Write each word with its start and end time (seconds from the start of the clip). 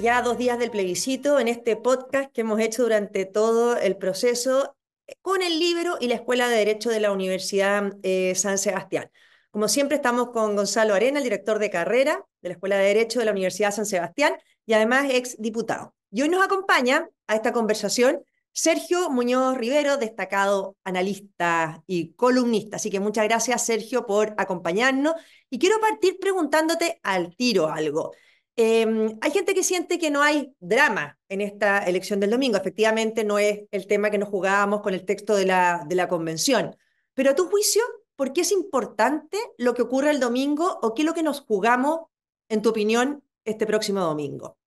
ya 0.00 0.22
dos 0.22 0.38
días 0.38 0.58
del 0.58 0.70
plebiscito 0.70 1.40
en 1.40 1.48
este 1.48 1.76
podcast 1.76 2.32
que 2.32 2.42
hemos 2.42 2.60
hecho 2.60 2.82
durante 2.82 3.24
todo 3.24 3.76
el 3.76 3.96
proceso 3.96 4.76
con 5.22 5.42
el 5.42 5.58
libro 5.58 5.96
y 6.00 6.08
la 6.08 6.14
Escuela 6.14 6.48
de 6.48 6.56
Derecho 6.56 6.90
de 6.90 7.00
la 7.00 7.12
Universidad 7.12 7.96
eh, 8.02 8.34
San 8.34 8.58
Sebastián. 8.58 9.10
Como 9.50 9.68
siempre 9.68 9.96
estamos 9.96 10.30
con 10.30 10.54
Gonzalo 10.54 10.94
Arena, 10.94 11.18
el 11.18 11.24
director 11.24 11.58
de 11.58 11.70
carrera 11.70 12.24
de 12.42 12.48
la 12.50 12.52
Escuela 12.54 12.76
de 12.76 12.84
Derecho 12.84 13.18
de 13.18 13.24
la 13.24 13.32
Universidad 13.32 13.72
San 13.72 13.86
Sebastián 13.86 14.34
y 14.66 14.74
además 14.74 15.06
ex 15.10 15.36
diputado. 15.38 15.94
Y 16.10 16.22
hoy 16.22 16.28
nos 16.28 16.44
acompaña 16.44 17.08
a 17.26 17.34
esta 17.34 17.52
conversación 17.52 18.22
Sergio 18.52 19.08
Muñoz 19.10 19.56
Rivero, 19.56 19.96
destacado 19.96 20.76
analista 20.84 21.82
y 21.86 22.12
columnista. 22.14 22.76
Así 22.76 22.90
que 22.90 23.00
muchas 23.00 23.24
gracias, 23.24 23.64
Sergio, 23.64 24.06
por 24.06 24.34
acompañarnos. 24.36 25.14
Y 25.48 25.58
quiero 25.58 25.80
partir 25.80 26.18
preguntándote 26.20 27.00
al 27.02 27.34
tiro 27.36 27.68
algo. 27.68 28.12
Em, 28.60 29.16
hay 29.20 29.30
gente 29.30 29.54
que 29.54 29.62
siente 29.62 30.00
que 30.00 30.10
no 30.10 30.20
hay 30.20 30.52
drama 30.58 31.16
en 31.28 31.40
esta 31.40 31.78
elección 31.84 32.18
del 32.18 32.30
domingo. 32.30 32.56
Efectivamente, 32.56 33.22
no 33.22 33.38
es 33.38 33.68
el 33.70 33.86
tema 33.86 34.10
que 34.10 34.18
nos 34.18 34.30
jugábamos 34.30 34.80
con 34.80 34.94
el 34.94 35.04
texto 35.04 35.36
de 35.36 35.46
la, 35.46 36.08
convención. 36.08 36.74
Pero 37.14 37.30
a 37.30 37.34
tu 37.36 37.44
juicio, 37.44 37.82
¿por 38.16 38.32
qué 38.32 38.40
es 38.40 38.50
importante 38.50 39.38
lo 39.58 39.74
que 39.74 39.82
ocurre 39.82 40.10
el 40.10 40.18
domingo 40.18 40.80
o 40.82 40.92
qué 40.92 41.02
es 41.02 41.06
lo 41.06 41.14
que 41.14 41.22
nos 41.22 41.42
jugamos, 41.42 42.00
en 42.48 42.60
tu 42.60 42.70
opinión, 42.70 43.22
este 43.44 43.64
próximo 43.64 44.00
domingo? 44.00 44.58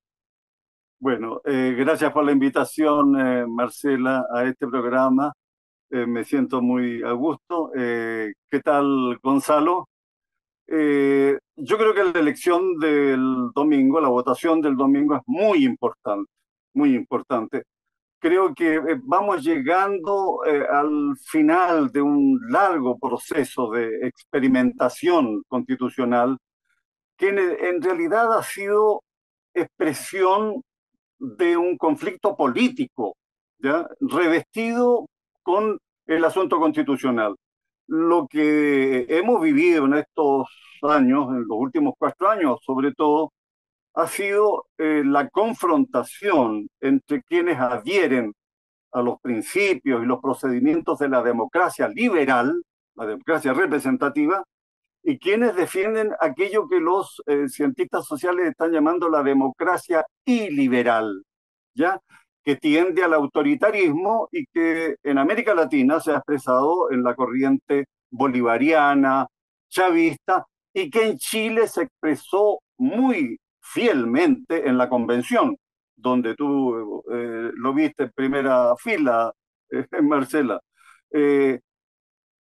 Bueno, 0.97 1.41
eh, 1.43 1.75
gracias 1.77 2.13
por 2.13 2.23
la 2.23 2.31
invitación, 2.31 3.19
eh, 3.19 3.45
Marcela, 3.45 4.25
a 4.33 4.45
este 4.45 4.67
programa. 4.67 5.33
Eh, 5.89 6.05
me 6.05 6.23
siento 6.23 6.61
muy 6.61 7.03
a 7.03 7.11
gusto. 7.11 7.71
¿Qué 7.73 8.59
tal, 8.63 9.19
Gonzalo? 9.21 9.89
Yo 11.55 11.77
creo 11.77 11.93
que 11.93 12.03
la 12.03 12.19
elección 12.19 12.77
del 12.79 13.51
domingo, 13.53 13.99
la 14.01 14.09
votación 14.09 14.61
del 14.61 14.75
domingo 14.75 15.15
es 15.15 15.21
muy 15.27 15.65
importante, 15.65 16.31
muy 16.73 16.95
importante. 16.95 17.63
Creo 18.19 18.53
que 18.53 18.75
eh, 18.75 18.99
vamos 19.03 19.43
llegando 19.43 20.41
eh, 20.45 20.65
al 20.71 21.15
final 21.25 21.91
de 21.91 22.01
un 22.01 22.39
largo 22.49 22.97
proceso 22.99 23.71
de 23.71 24.07
experimentación 24.07 25.43
constitucional 25.47 26.37
que 27.17 27.29
en, 27.29 27.81
realidad 27.81 28.37
ha 28.37 28.43
sido 28.43 29.03
expresión 29.53 30.61
de 31.19 31.57
un 31.57 31.77
conflicto 31.77 32.35
político, 32.35 33.15
¿ya? 33.59 33.87
revestido 33.99 35.07
con 35.43 35.77
el 36.07 36.25
asunto 36.25 36.59
constitucional 36.59 37.35
lo 37.91 38.25
que 38.27 39.05
hemos 39.09 39.41
vivido 39.41 39.85
en 39.85 39.95
estos 39.95 40.47
años, 40.81 41.27
en 41.31 41.41
los 41.41 41.57
últimos 41.57 41.93
cuatro 41.97 42.29
años 42.29 42.59
sobre 42.65 42.93
todo, 42.93 43.33
ha 43.95 44.07
sido 44.07 44.67
eh, 44.77 45.03
la 45.05 45.27
confrontación 45.29 46.69
entre 46.79 47.21
quienes 47.23 47.59
adhieren 47.59 48.33
a 48.93 49.01
los 49.01 49.19
principios 49.19 50.03
y 50.03 50.05
los 50.05 50.21
procedimientos 50.21 50.99
de 50.99 51.09
la 51.09 51.21
democracia 51.21 51.89
liberal, 51.89 52.63
la 52.95 53.07
democracia 53.07 53.53
representativa, 53.53 54.41
y 55.03 55.17
quienes 55.19 55.55
defienden 55.55 56.13
aquello 56.21 56.69
que 56.69 56.79
los 56.79 57.21
eh, 57.27 57.49
cientistas 57.49 58.05
sociales 58.05 58.47
están 58.47 58.71
llamando 58.71 59.09
la 59.09 59.21
democracia 59.21 60.05
iliberal, 60.25 61.23
¿ya? 61.73 61.99
Que 62.43 62.55
tiende 62.55 63.03
al 63.03 63.13
autoritarismo 63.13 64.29
y 64.31 64.45
que 64.53 64.95
en 65.03 65.17
América 65.17 65.53
Latina 65.53 65.99
se 65.99 66.11
ha 66.11 66.17
expresado 66.17 66.91
en 66.91 67.03
la 67.03 67.15
corriente 67.15 67.85
bolivariana, 68.09 69.27
chavista, 69.69 70.45
y 70.73 70.89
que 70.89 71.09
en 71.09 71.17
Chile 71.17 71.67
se 71.67 71.83
expresó 71.83 72.59
muy 72.77 73.39
fielmente 73.61 74.67
en 74.67 74.77
la 74.77 74.89
convención, 74.89 75.55
donde 75.95 76.35
tú 76.35 77.03
eh, 77.11 77.51
lo 77.55 77.73
viste 77.73 78.03
en 78.03 78.11
primera 78.15 78.75
fila, 78.77 79.31
eh, 79.69 80.01
Marcela. 80.01 80.59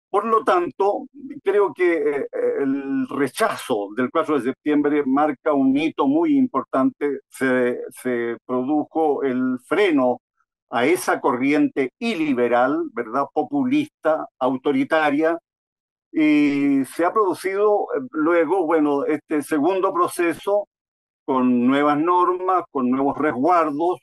Por 0.10 0.26
lo 0.26 0.44
tanto, 0.44 1.08
creo 1.44 1.74
que 1.74 1.94
eh, 1.94 2.28
el 2.62 3.08
rechazo 3.10 3.90
del 3.96 4.10
4 4.12 4.40
de 4.40 4.46
septiembre 4.46 5.04
marca 5.06 5.54
un 5.54 5.76
hito 5.78 6.08
muy 6.08 6.38
importante. 6.38 7.20
Se, 7.30 7.80
se 7.92 8.38
produjo 8.46 9.24
el 9.24 9.60
freno 9.68 10.22
a 10.72 10.86
esa 10.86 11.20
corriente 11.22 11.92
iliberal, 12.00 12.90
¿verdad? 12.94 13.26
Populista, 13.34 14.28
autoritaria, 14.40 15.38
y 16.12 16.84
se 16.86 17.06
ha 17.06 17.14
producido 17.14 17.88
eh, 17.96 18.02
luego, 18.12 18.66
bueno, 18.66 19.06
este 19.06 19.42
segundo 19.44 19.94
proceso 19.94 20.68
con 21.26 21.68
nuevas 21.68 22.00
normas, 22.00 22.64
con 22.72 22.90
nuevos 22.90 23.18
resguardos, 23.18 24.00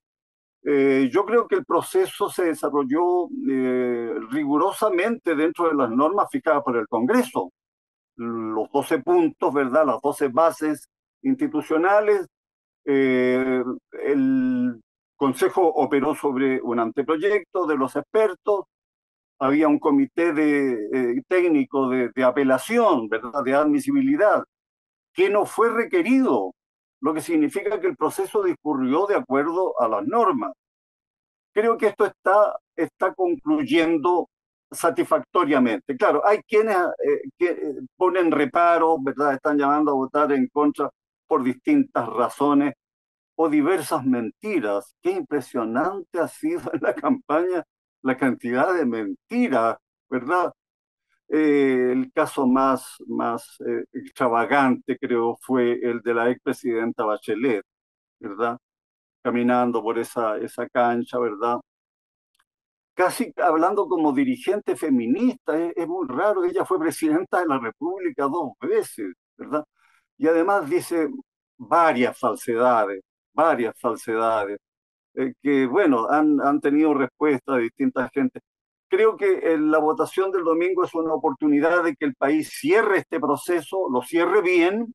eh, 0.68 1.08
yo 1.12 1.24
creo 1.24 1.46
que 1.46 1.54
el 1.54 1.64
proceso 1.64 2.28
se 2.28 2.46
desarrolló 2.46 3.28
eh, 3.48 4.14
rigurosamente 4.30 5.36
dentro 5.36 5.68
de 5.68 5.76
las 5.76 5.90
normas 5.90 6.28
fijadas 6.28 6.64
por 6.64 6.76
el 6.76 6.88
Congreso. 6.88 7.52
Los 8.16 8.68
12 8.72 8.98
puntos, 9.00 9.54
¿verdad? 9.54 9.86
Las 9.86 10.00
12 10.02 10.28
bases 10.28 10.88
institucionales. 11.22 12.26
Eh, 12.84 13.62
el 14.04 14.80
Consejo 15.16 15.62
operó 15.68 16.14
sobre 16.16 16.60
un 16.60 16.80
anteproyecto 16.80 17.66
de 17.66 17.76
los 17.76 17.94
expertos. 17.94 18.64
Había 19.38 19.68
un 19.68 19.78
comité 19.78 20.32
de, 20.32 21.22
técnico 21.28 21.88
de, 21.90 22.10
de 22.14 22.24
apelación, 22.24 23.08
¿verdad? 23.08 23.44
De 23.44 23.54
admisibilidad, 23.54 24.42
que 25.14 25.30
no 25.30 25.46
fue 25.46 25.70
requerido 25.70 26.55
lo 27.00 27.14
que 27.14 27.20
significa 27.20 27.80
que 27.80 27.88
el 27.88 27.96
proceso 27.96 28.42
discurrió 28.42 29.06
de 29.06 29.16
acuerdo 29.16 29.80
a 29.80 29.88
las 29.88 30.06
normas. 30.06 30.52
Creo 31.52 31.78
que 31.78 31.86
esto 31.88 32.04
está, 32.06 32.58
está 32.76 33.14
concluyendo 33.14 34.28
satisfactoriamente. 34.70 35.96
Claro, 35.96 36.26
hay 36.26 36.40
quienes 36.48 36.76
eh, 36.76 37.22
que 37.38 37.46
eh, 37.50 37.74
ponen 37.96 38.30
reparo, 38.30 38.98
¿verdad? 39.00 39.34
Están 39.34 39.58
llamando 39.58 39.92
a 39.92 39.94
votar 39.94 40.32
en 40.32 40.48
contra 40.48 40.90
por 41.26 41.42
distintas 41.44 42.08
razones 42.08 42.74
o 43.36 43.48
diversas 43.48 44.04
mentiras. 44.04 44.94
Qué 45.02 45.12
impresionante 45.12 46.18
ha 46.20 46.28
sido 46.28 46.72
en 46.72 46.80
la 46.82 46.94
campaña 46.94 47.64
la 48.02 48.16
cantidad 48.16 48.74
de 48.74 48.86
mentiras, 48.86 49.76
¿verdad? 50.10 50.52
Eh, 51.28 51.90
el 51.92 52.12
caso 52.12 52.46
más, 52.46 52.96
más 53.08 53.56
eh, 53.60 53.84
extravagante, 53.92 54.96
creo, 54.98 55.36
fue 55.42 55.72
el 55.82 56.00
de 56.02 56.14
la 56.14 56.30
expresidenta 56.30 57.04
Bachelet, 57.04 57.64
¿verdad? 58.20 58.58
Caminando 59.22 59.82
por 59.82 59.98
esa, 59.98 60.38
esa 60.38 60.68
cancha, 60.68 61.18
¿verdad? 61.18 61.58
Casi 62.94 63.32
hablando 63.36 63.86
como 63.88 64.12
dirigente 64.12 64.74
feminista, 64.74 65.58
es, 65.58 65.86
muy 65.86 66.06
raro, 66.08 66.44
ella 66.44 66.64
fue 66.64 66.78
presidenta 66.78 67.40
de 67.40 67.46
la 67.46 67.58
República 67.58 68.24
dos 68.24 68.52
veces, 68.60 69.14
¿verdad? 69.36 69.64
Y 70.18 70.26
además 70.28 70.68
dice 70.70 71.08
varias 71.58 72.18
falsedades, 72.18 73.02
varias 73.34 73.74
falsedades, 73.80 74.58
eh, 75.14 75.34
que, 75.42 75.66
bueno, 75.66 76.08
han, 76.10 76.40
han 76.40 76.60
tenido 76.60 76.94
respuesta 76.94 77.56
de 77.56 77.62
distintas 77.64 78.10
gente 78.12 78.40
creo 78.88 79.16
que 79.16 79.38
eh, 79.54 79.58
la 79.58 79.78
votación 79.78 80.30
del 80.32 80.44
domingo 80.44 80.84
es 80.84 80.94
una 80.94 81.14
oportunidad 81.14 81.84
de 81.84 81.94
que 81.96 82.04
el 82.06 82.14
país 82.14 82.50
cierre 82.50 82.98
este 82.98 83.20
proceso, 83.20 83.88
lo 83.90 84.02
cierre 84.02 84.42
bien. 84.42 84.94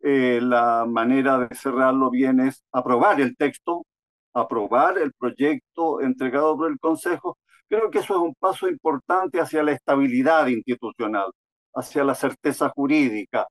Eh, 0.00 0.40
la 0.42 0.86
manera 0.88 1.38
de 1.38 1.54
cerrarlo 1.56 2.10
bien 2.10 2.40
es 2.40 2.62
aprobar 2.72 3.20
el 3.20 3.36
texto, 3.36 3.84
aprobar 4.32 4.98
el 4.98 5.12
proyecto 5.14 6.00
entregado 6.00 6.56
por 6.56 6.70
el 6.70 6.78
Consejo. 6.78 7.38
Creo 7.68 7.90
que 7.90 7.98
eso 8.00 8.14
es 8.16 8.20
un 8.20 8.34
paso 8.36 8.68
importante 8.68 9.40
hacia 9.40 9.62
la 9.62 9.72
estabilidad 9.72 10.46
institucional, 10.48 11.30
hacia 11.74 12.04
la 12.04 12.14
certeza 12.14 12.70
jurídica, 12.70 13.46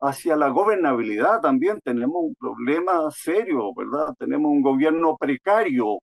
hacia 0.00 0.36
la 0.36 0.48
gobernabilidad 0.48 1.40
también. 1.40 1.80
Tenemos 1.84 2.16
un 2.24 2.34
problema 2.36 3.10
serio, 3.12 3.72
¿verdad? 3.74 4.14
Tenemos 4.18 4.50
un 4.50 4.62
gobierno 4.62 5.16
precario 5.18 5.98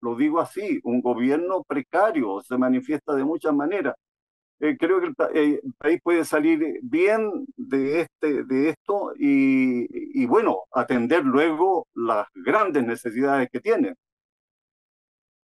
lo 0.00 0.16
digo 0.16 0.40
así, 0.40 0.80
un 0.84 1.00
gobierno 1.00 1.62
precario, 1.64 2.40
se 2.42 2.56
manifiesta 2.56 3.14
de 3.14 3.24
muchas 3.24 3.54
maneras. 3.54 3.94
Eh, 4.60 4.76
creo 4.78 5.00
que 5.00 5.06
eh, 5.34 5.60
el, 5.62 5.72
país 5.78 6.00
puede 6.02 6.24
salir 6.24 6.80
bien 6.82 7.46
de, 7.56 8.02
este, 8.02 8.44
de 8.44 8.68
esto 8.68 9.12
y, 9.18 9.86
y, 10.20 10.26
bueno, 10.26 10.64
atender 10.70 11.24
luego 11.24 11.86
las 11.94 12.26
grandes 12.34 12.84
necesidades 12.84 13.48
que 13.50 13.60
tiene. 13.60 13.94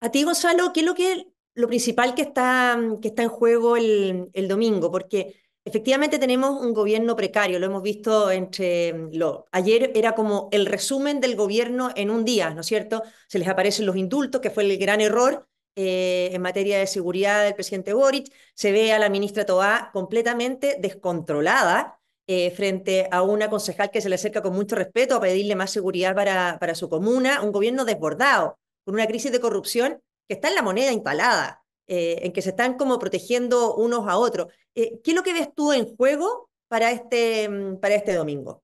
A 0.02 0.10
ti, 0.10 0.22
Gonzalo, 0.22 0.70
¿qué 0.74 0.80
es 0.80 0.86
lo, 0.86 0.94
que, 0.94 1.28
lo 1.54 1.66
principal 1.66 2.14
que 2.14 2.22
está, 2.22 2.78
que 3.00 3.08
está 3.08 3.22
en 3.22 3.30
juego 3.30 3.78
el, 3.78 4.28
el 4.34 4.48
domingo? 4.48 4.92
Porque 4.92 5.34
Efectivamente 5.66 6.20
tenemos 6.20 6.60
un 6.64 6.72
gobierno 6.72 7.16
precario, 7.16 7.58
lo 7.58 7.66
hemos 7.66 7.82
visto 7.82 8.30
entre 8.30 8.92
lo 9.12 9.46
ayer 9.50 9.90
era 9.96 10.14
como 10.14 10.48
el 10.52 10.64
resumen 10.64 11.18
del 11.20 11.34
gobierno 11.34 11.90
en 11.96 12.08
un 12.08 12.24
día, 12.24 12.50
¿no 12.50 12.60
es 12.60 12.68
cierto? 12.68 13.02
Se 13.26 13.40
les 13.40 13.48
aparecen 13.48 13.84
los 13.84 13.96
indultos, 13.96 14.40
que 14.40 14.50
fue 14.50 14.62
el 14.62 14.78
gran 14.78 15.00
error 15.00 15.48
eh, 15.74 16.30
en 16.32 16.40
materia 16.40 16.78
de 16.78 16.86
seguridad 16.86 17.42
del 17.42 17.54
presidente 17.54 17.94
Boric, 17.94 18.32
se 18.54 18.70
ve 18.70 18.92
a 18.92 19.00
la 19.00 19.08
ministra 19.08 19.44
Toá 19.44 19.90
completamente 19.92 20.76
descontrolada 20.78 21.98
eh, 22.28 22.52
frente 22.52 23.08
a 23.10 23.22
una 23.22 23.50
concejal 23.50 23.90
que 23.90 24.00
se 24.00 24.08
le 24.08 24.14
acerca 24.14 24.42
con 24.42 24.54
mucho 24.54 24.76
respeto 24.76 25.16
a 25.16 25.20
pedirle 25.20 25.56
más 25.56 25.72
seguridad 25.72 26.14
para, 26.14 26.58
para 26.60 26.76
su 26.76 26.88
comuna, 26.88 27.42
un 27.42 27.50
gobierno 27.50 27.84
desbordado, 27.84 28.56
con 28.84 28.94
una 28.94 29.08
crisis 29.08 29.32
de 29.32 29.40
corrupción 29.40 30.00
que 30.28 30.34
está 30.34 30.48
en 30.48 30.54
la 30.54 30.62
moneda 30.62 30.92
instalada, 30.92 31.65
eh, 31.86 32.18
en 32.22 32.32
que 32.32 32.42
se 32.42 32.50
están 32.50 32.76
como 32.76 32.98
protegiendo 32.98 33.74
unos 33.76 34.08
a 34.08 34.16
otros. 34.16 34.48
Eh, 34.74 35.00
¿Qué 35.02 35.10
es 35.12 35.16
lo 35.16 35.22
que 35.22 35.32
ves 35.32 35.48
tú 35.54 35.72
en 35.72 35.96
juego 35.96 36.50
para 36.68 36.90
este, 36.90 37.48
mm, 37.48 37.80
para 37.80 37.94
este 37.94 38.14
domingo? 38.14 38.62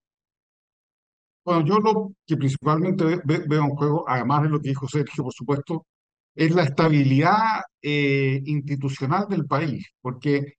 Bueno, 1.45 1.65
yo 1.67 1.79
lo 1.79 2.13
que 2.25 2.37
principalmente 2.37 3.21
veo 3.25 3.65
en 3.65 3.71
juego, 3.71 4.05
además 4.07 4.45
de 4.45 4.49
lo 4.49 4.61
que 4.61 4.69
dijo 4.69 4.87
Sergio, 4.89 5.25
por 5.25 5.33
supuesto, 5.33 5.87
es 6.35 6.55
la 6.55 6.63
estabilidad 6.63 7.63
institucional 7.83 9.27
del 9.29 9.45
país, 9.47 9.85
porque 10.01 10.55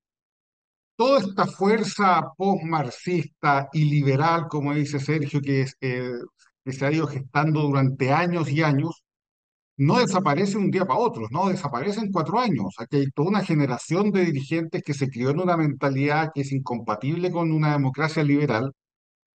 toda 0.95 1.19
esta 1.19 1.45
fuerza 1.47 2.21
post-marxista 2.37 3.69
y 3.73 3.85
liberal, 3.85 4.47
como 4.47 4.73
dice 4.73 4.99
Sergio, 4.99 5.41
que, 5.41 5.65
eh, 5.81 6.11
que 6.63 6.71
se 6.71 6.85
ha 6.85 6.91
ido 6.91 7.07
gestando 7.07 7.61
durante 7.61 8.11
años 8.11 8.49
y 8.49 8.61
años, 8.61 9.02
no 9.77 9.99
desaparece 9.99 10.57
un 10.57 10.71
día 10.71 10.85
para 10.85 10.99
otro, 10.99 11.27
no 11.31 11.49
desaparece 11.49 11.99
en 12.01 12.11
cuatro 12.11 12.39
años. 12.39 12.75
Aquí 12.79 12.97
hay 12.97 13.11
toda 13.11 13.29
una 13.29 13.43
generación 13.45 14.11
de 14.11 14.25
dirigentes 14.25 14.83
que 14.83 14.93
se 14.93 15.09
crió 15.09 15.31
en 15.31 15.39
una 15.41 15.57
mentalidad 15.57 16.31
que 16.33 16.41
es 16.41 16.51
incompatible 16.51 17.31
con 17.31 17.51
una 17.51 17.73
democracia 17.73 18.23
liberal. 18.23 18.71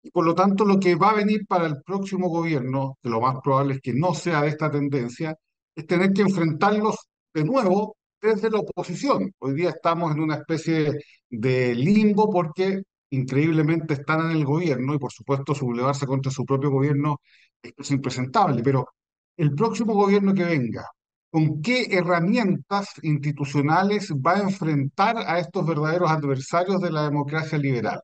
Y 0.02 0.10
por 0.10 0.26
lo 0.26 0.34
tanto, 0.34 0.64
lo 0.64 0.78
que 0.80 0.96
va 0.96 1.10
a 1.10 1.14
venir 1.14 1.46
para 1.46 1.66
el 1.66 1.82
próximo 1.82 2.28
gobierno, 2.28 2.98
que 3.02 3.10
lo 3.10 3.20
más 3.20 3.36
probable 3.42 3.74
es 3.74 3.80
que 3.80 3.94
no 3.94 4.14
sea 4.14 4.42
de 4.42 4.48
esta 4.48 4.70
tendencia, 4.70 5.36
es 5.74 5.86
tener 5.86 6.12
que 6.12 6.22
enfrentarlos 6.22 6.96
de 7.32 7.44
nuevo 7.44 7.96
desde 8.20 8.50
la 8.50 8.60
oposición. 8.60 9.32
Hoy 9.38 9.54
día 9.54 9.70
estamos 9.70 10.12
en 10.14 10.20
una 10.20 10.36
especie 10.36 10.92
de 11.30 11.74
limbo 11.74 12.30
porque 12.30 12.82
increíblemente 13.10 13.94
están 13.94 14.30
en 14.30 14.36
el 14.36 14.44
gobierno 14.44 14.94
y 14.94 14.98
por 14.98 15.12
supuesto 15.12 15.54
sublevarse 15.54 16.06
contra 16.06 16.32
su 16.32 16.44
propio 16.44 16.70
gobierno 16.70 17.20
es 17.62 17.90
impresentable, 17.90 18.62
pero 18.62 18.88
el 19.36 19.54
próximo 19.54 19.94
gobierno 19.94 20.34
que 20.34 20.44
venga, 20.44 20.86
¿con 21.30 21.62
qué 21.62 21.86
herramientas 21.90 22.88
institucionales 23.02 24.12
va 24.12 24.36
a 24.36 24.42
enfrentar 24.42 25.18
a 25.18 25.38
estos 25.38 25.66
verdaderos 25.66 26.10
adversarios 26.10 26.80
de 26.80 26.90
la 26.92 27.04
democracia 27.04 27.58
liberal? 27.58 28.00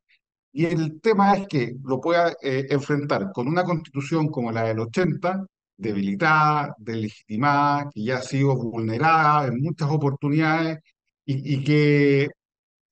Y 0.52 0.66
el 0.66 1.00
tema 1.00 1.34
es 1.34 1.46
que 1.48 1.74
lo 1.84 2.00
pueda 2.00 2.32
eh, 2.42 2.66
enfrentar 2.70 3.30
con 3.32 3.46
una 3.48 3.64
constitución 3.64 4.28
como 4.28 4.50
la 4.50 4.64
del 4.64 4.80
80, 4.80 5.46
debilitada, 5.76 6.74
deslegitimada, 6.78 7.90
que 7.92 8.04
ya 8.04 8.18
ha 8.18 8.22
sido 8.22 8.56
vulnerada 8.56 9.46
en 9.48 9.60
muchas 9.60 9.90
oportunidades 9.90 10.78
y, 11.24 11.62
que 11.64 12.28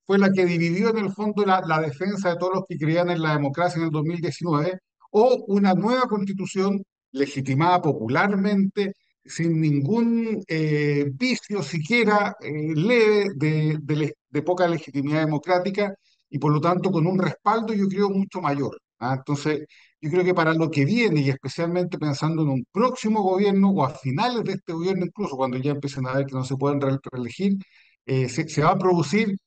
fue 0.05 0.17
la 0.17 0.31
que 0.31 0.45
dividió 0.45 0.89
en 0.89 0.99
el 0.99 1.11
fondo 1.13 1.45
la, 1.45 1.81
defensa 1.81 2.29
de 2.29 2.37
todos 2.37 2.55
los 2.55 2.63
que 2.67 2.77
creían 2.77 3.09
en 3.09 3.21
la 3.21 3.33
democracia 3.33 3.79
en 3.79 3.85
el 3.85 3.91
2019, 3.91 4.79
o 5.11 5.45
una 5.47 5.73
nueva 5.73 6.07
constitución 6.07 6.83
legitimada 7.11 7.81
popularmente, 7.81 8.93
sin 9.23 9.61
ningún 9.61 10.43
eh, 10.47 11.05
vicio 11.13 11.61
siquiera 11.63 12.35
eh, 12.41 12.73
leve 12.75 13.29
de, 13.35 13.77
de, 13.81 14.15
de, 14.29 14.41
poca 14.41 14.67
legitimidad 14.67 15.21
democrática 15.25 15.93
y 16.29 16.39
por 16.39 16.51
lo 16.53 16.61
tanto 16.61 16.91
con 16.91 17.05
un 17.07 17.19
respaldo 17.19 17.73
yo 17.73 17.87
creo 17.87 18.09
mucho 18.09 18.41
mayor. 18.41 18.79
¿ah? 18.99 19.15
Entonces, 19.17 19.65
yo 20.01 20.09
creo 20.09 20.23
que 20.23 20.33
para 20.33 20.53
lo 20.53 20.69
que 20.71 20.85
viene, 20.85 21.21
y 21.21 21.29
especialmente 21.29 21.97
pensando 21.97 22.43
en 22.43 22.49
un 22.49 22.65
próximo 22.71 23.21
gobierno 23.21 23.69
o 23.71 23.83
a 23.83 23.89
finales 23.89 24.43
de 24.43 24.53
este 24.53 24.73
gobierno, 24.73 25.05
incluso 25.05 25.35
cuando 25.37 25.57
ya 25.57 25.71
empiecen 25.71 26.07
a 26.07 26.13
ver 26.13 26.25
que 26.25 26.35
no 26.35 26.43
se 26.45 26.55
pueden 26.55 26.79
reelegir, 26.81 27.57
eh, 28.05 28.29
se, 28.29 28.47
se, 28.47 28.63
va 28.63 28.71
a 28.71 28.77
producir 28.77 29.37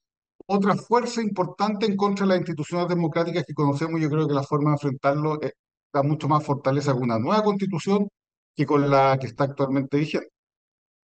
otra 0.46 0.76
fuerza 0.76 1.22
importante 1.22 1.86
en 1.86 1.96
contra 1.96 2.26
de 2.26 2.30
las 2.30 2.38
instituciones 2.40 2.88
democráticas 2.88 3.44
que 3.46 3.54
conocemos. 3.54 4.00
Yo 4.00 4.10
creo 4.10 4.28
que 4.28 4.34
la 4.34 4.42
forma 4.44 4.70
de 4.70 4.74
enfrentarlo 4.74 5.42
eh, 5.42 5.52
da 5.92 6.02
mucho 6.02 6.28
más 6.28 6.44
fortaleza 6.44 6.92
con 6.92 7.04
una 7.04 7.18
nueva 7.18 7.42
constitución 7.42 8.08
que 8.54 8.66
con 8.66 8.90
la 8.90 9.18
que 9.20 9.26
está 9.26 9.44
actualmente 9.44 9.98
vigente. 9.98 10.28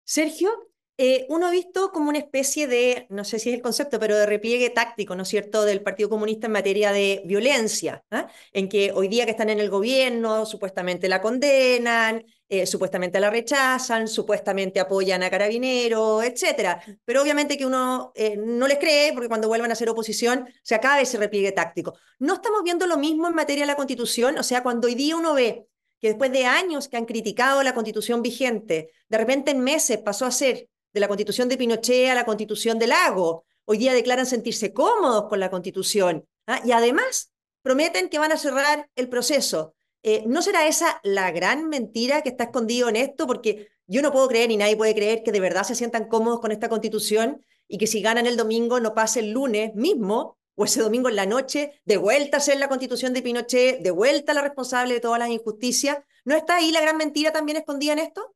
Sergio, 0.03 0.66
eh, 0.97 1.25
uno 1.29 1.47
ha 1.47 1.51
visto 1.51 1.91
como 1.91 2.09
una 2.09 2.17
especie 2.17 2.67
de, 2.67 3.05
no 3.09 3.23
sé 3.23 3.39
si 3.39 3.49
es 3.49 3.55
el 3.55 3.61
concepto, 3.61 3.99
pero 3.99 4.17
de 4.17 4.25
repliegue 4.25 4.69
táctico, 4.71 5.15
¿no 5.15 5.23
es 5.23 5.29
cierto?, 5.29 5.63
del 5.63 5.81
Partido 5.81 6.09
Comunista 6.09 6.47
en 6.47 6.53
materia 6.53 6.91
de 6.91 7.21
violencia, 7.25 8.03
¿eh? 8.11 8.25
en 8.53 8.67
que 8.67 8.91
hoy 8.91 9.07
día 9.07 9.25
que 9.25 9.31
están 9.31 9.49
en 9.49 9.59
el 9.59 9.69
gobierno 9.69 10.45
supuestamente 10.45 11.07
la 11.07 11.21
condenan, 11.21 12.25
eh, 12.49 12.65
supuestamente 12.65 13.19
la 13.19 13.29
rechazan, 13.29 14.07
supuestamente 14.07 14.79
apoyan 14.79 15.21
a 15.21 15.29
carabineros, 15.29 16.23
etcétera. 16.23 16.81
Pero 17.03 17.21
obviamente 17.21 17.57
que 17.57 17.65
uno 17.65 18.11
eh, 18.15 18.37
no 18.37 18.67
les 18.67 18.79
cree, 18.79 19.11
porque 19.13 19.27
cuando 19.27 19.49
vuelvan 19.49 19.69
a 19.69 19.73
hacer 19.73 19.89
oposición 19.89 20.47
se 20.63 20.75
acaba 20.75 21.01
ese 21.01 21.17
repliegue 21.17 21.51
táctico. 21.51 21.95
No 22.19 22.35
estamos 22.35 22.63
viendo 22.63 22.87
lo 22.87 22.97
mismo 22.97 23.27
en 23.27 23.35
materia 23.35 23.63
de 23.63 23.67
la 23.67 23.75
Constitución, 23.75 24.37
o 24.37 24.43
sea, 24.43 24.63
cuando 24.63 24.87
hoy 24.87 24.95
día 24.95 25.15
uno 25.15 25.33
ve 25.33 25.67
que 25.99 26.09
después 26.09 26.31
de 26.31 26.45
años 26.45 26.87
que 26.87 26.97
han 26.97 27.05
criticado 27.05 27.63
la 27.63 27.73
Constitución 27.73 28.21
vigente, 28.21 28.91
de 29.09 29.17
repente 29.17 29.51
en 29.51 29.59
meses 29.59 29.97
pasó 29.97 30.25
a 30.25 30.31
ser 30.31 30.69
de 30.97 31.01
la 31.01 31.07
constitución 31.07 31.47
de 31.47 31.57
Pinochet 31.57 32.09
a 32.09 32.15
la 32.15 32.25
constitución 32.25 32.79
de 32.79 32.87
Lago. 32.87 33.45
Hoy 33.65 33.77
día 33.77 33.93
declaran 33.93 34.25
sentirse 34.25 34.73
cómodos 34.73 35.25
con 35.29 35.39
la 35.39 35.51
constitución 35.51 36.27
¿ah? 36.47 36.59
y 36.65 36.71
además 36.71 37.31
prometen 37.61 38.09
que 38.09 38.17
van 38.17 38.31
a 38.31 38.37
cerrar 38.37 38.89
el 38.95 39.07
proceso. 39.07 39.75
Eh, 40.01 40.23
¿No 40.25 40.41
será 40.41 40.67
esa 40.67 40.99
la 41.03 41.31
gran 41.31 41.69
mentira 41.69 42.23
que 42.23 42.29
está 42.29 42.45
escondido 42.45 42.89
en 42.89 42.95
esto? 42.95 43.27
Porque 43.27 43.67
yo 43.85 44.01
no 44.01 44.11
puedo 44.11 44.27
creer, 44.27 44.49
ni 44.49 44.57
nadie 44.57 44.75
puede 44.75 44.95
creer, 44.95 45.21
que 45.21 45.31
de 45.31 45.39
verdad 45.39 45.63
se 45.63 45.75
sientan 45.75 46.07
cómodos 46.07 46.39
con 46.39 46.51
esta 46.51 46.67
constitución 46.67 47.45
y 47.67 47.77
que 47.77 47.85
si 47.85 48.01
ganan 48.01 48.25
el 48.25 48.37
domingo 48.37 48.79
no 48.79 48.95
pase 48.95 49.19
el 49.19 49.31
lunes 49.31 49.75
mismo 49.75 50.37
o 50.55 50.65
ese 50.65 50.81
domingo 50.81 51.09
en 51.09 51.15
la 51.15 51.27
noche, 51.27 51.79
de 51.85 51.97
vuelta 51.97 52.37
a 52.37 52.39
ser 52.39 52.57
la 52.57 52.69
constitución 52.69 53.13
de 53.13 53.21
Pinochet, 53.21 53.81
de 53.81 53.91
vuelta 53.91 54.31
a 54.31 54.35
la 54.35 54.41
responsable 54.41 54.95
de 54.95 54.99
todas 54.99 55.19
las 55.19 55.29
injusticias. 55.29 55.99
¿No 56.25 56.35
está 56.35 56.55
ahí 56.55 56.71
la 56.71 56.81
gran 56.81 56.97
mentira 56.97 57.31
también 57.31 57.57
escondida 57.57 57.93
en 57.93 57.99
esto? 57.99 58.33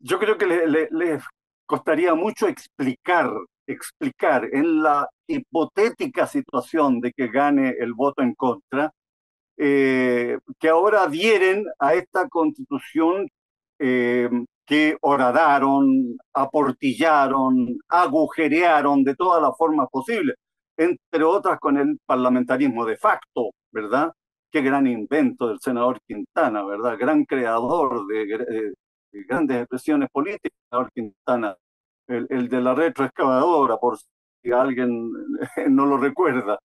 Yo 0.00 0.18
creo 0.18 0.36
que 0.38 0.46
les 0.46 0.68
le, 0.68 0.88
le 0.90 1.20
costaría 1.66 2.14
mucho 2.14 2.48
explicar, 2.48 3.30
explicar 3.66 4.48
en 4.52 4.82
la 4.82 5.08
hipotética 5.28 6.26
situación 6.26 7.00
de 7.00 7.12
que 7.12 7.28
gane 7.28 7.76
el 7.78 7.94
voto 7.94 8.22
en 8.22 8.34
contra, 8.34 8.92
eh, 9.56 10.38
que 10.58 10.68
ahora 10.68 11.04
adhieren 11.04 11.66
a 11.78 11.94
esta 11.94 12.28
constitución 12.28 13.28
eh, 13.78 14.28
que 14.66 14.96
horadaron, 15.02 16.16
aportillaron, 16.34 17.78
agujerearon 17.88 19.04
de 19.04 19.14
todas 19.16 19.42
las 19.42 19.56
formas 19.56 19.88
posibles, 19.90 20.36
entre 20.76 21.24
otras 21.24 21.58
con 21.60 21.76
el 21.78 21.98
parlamentarismo 22.06 22.84
de 22.86 22.96
facto, 22.96 23.50
¿verdad? 23.72 24.12
Qué 24.50 24.62
gran 24.62 24.86
invento 24.86 25.48
del 25.48 25.60
senador 25.60 26.00
Quintana, 26.06 26.64
¿verdad? 26.64 26.98
Gran 26.98 27.24
creador 27.24 28.06
de, 28.06 28.26
de, 28.26 28.72
grandes 29.12 29.58
expresiones 29.58 30.08
políticas, 30.10 30.52
Quintana, 30.94 31.56
el, 32.06 32.26
el, 32.30 32.48
de 32.48 32.60
la 32.60 32.74
retroexcavadora, 32.74 33.76
por 33.78 33.98
si 33.98 34.52
alguien 34.52 35.10
no 35.70 35.86
lo 35.86 35.98
recuerda. 35.98 36.58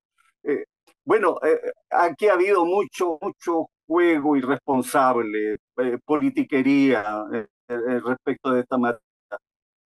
Eh, 0.43 0.65
bueno, 1.03 1.37
eh, 1.43 1.59
aquí 1.91 2.27
ha 2.27 2.33
habido 2.33 2.65
mucho, 2.65 3.17
mucho 3.21 3.69
juego 3.87 4.35
irresponsable, 4.35 5.57
eh, 5.77 5.97
politiquería 6.05 7.25
eh, 7.33 7.47
eh, 7.69 7.99
respecto 8.03 8.51
de 8.51 8.61
esta 8.61 8.77
materia. 8.77 9.01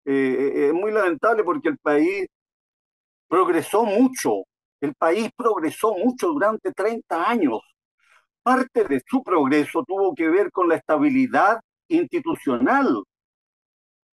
es 0.06 0.74
muy 0.74 0.92
lamentable 0.92 1.44
porque 1.44 1.70
el 1.70 1.78
país 1.80 2.28
progresó 3.28 3.86
mucho, 3.86 4.44
el 4.82 4.94
país 4.96 5.30
progresó 5.36 5.94
mucho 5.94 6.28
durante 6.30 6.72
30 6.72 7.30
años. 7.30 7.60
Parte 8.44 8.84
de 8.86 9.02
su 9.08 9.24
progreso 9.24 9.84
tuvo 9.88 10.14
que 10.16 10.30
ver 10.30 10.52
con 10.52 10.70
la 10.70 10.76
estabilidad 10.76 11.60
institucional 11.88 13.04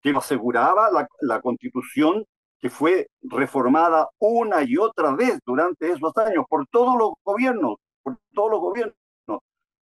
que 0.02 0.12
lo 0.12 0.18
aseguraba 0.18 0.90
la, 0.90 1.08
la, 1.20 1.40
constitución 1.40 2.24
que 2.60 2.70
fue 2.70 3.08
reformada 3.22 4.08
una 4.18 4.62
y 4.62 4.76
otra 4.76 5.14
vez 5.14 5.38
durante 5.44 5.90
esos 5.90 6.16
años 6.16 6.44
por 6.48 6.66
todos 6.68 6.96
los 6.98 7.12
gobiernos, 7.24 7.76
por 8.02 8.16
todos 8.32 8.50
los 8.50 8.60
gobiernos. 8.60 8.94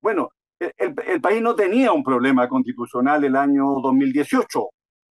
Bueno, 0.02 0.30
el, 0.60 0.96
el 1.08 1.22
país 1.22 1.42
no 1.42 1.56
tenía 1.56 1.92
un 1.92 2.04
problema 2.04 2.48
constitucional 2.48 3.24
el 3.24 3.36
año 3.36 3.66
2018, 3.82 4.70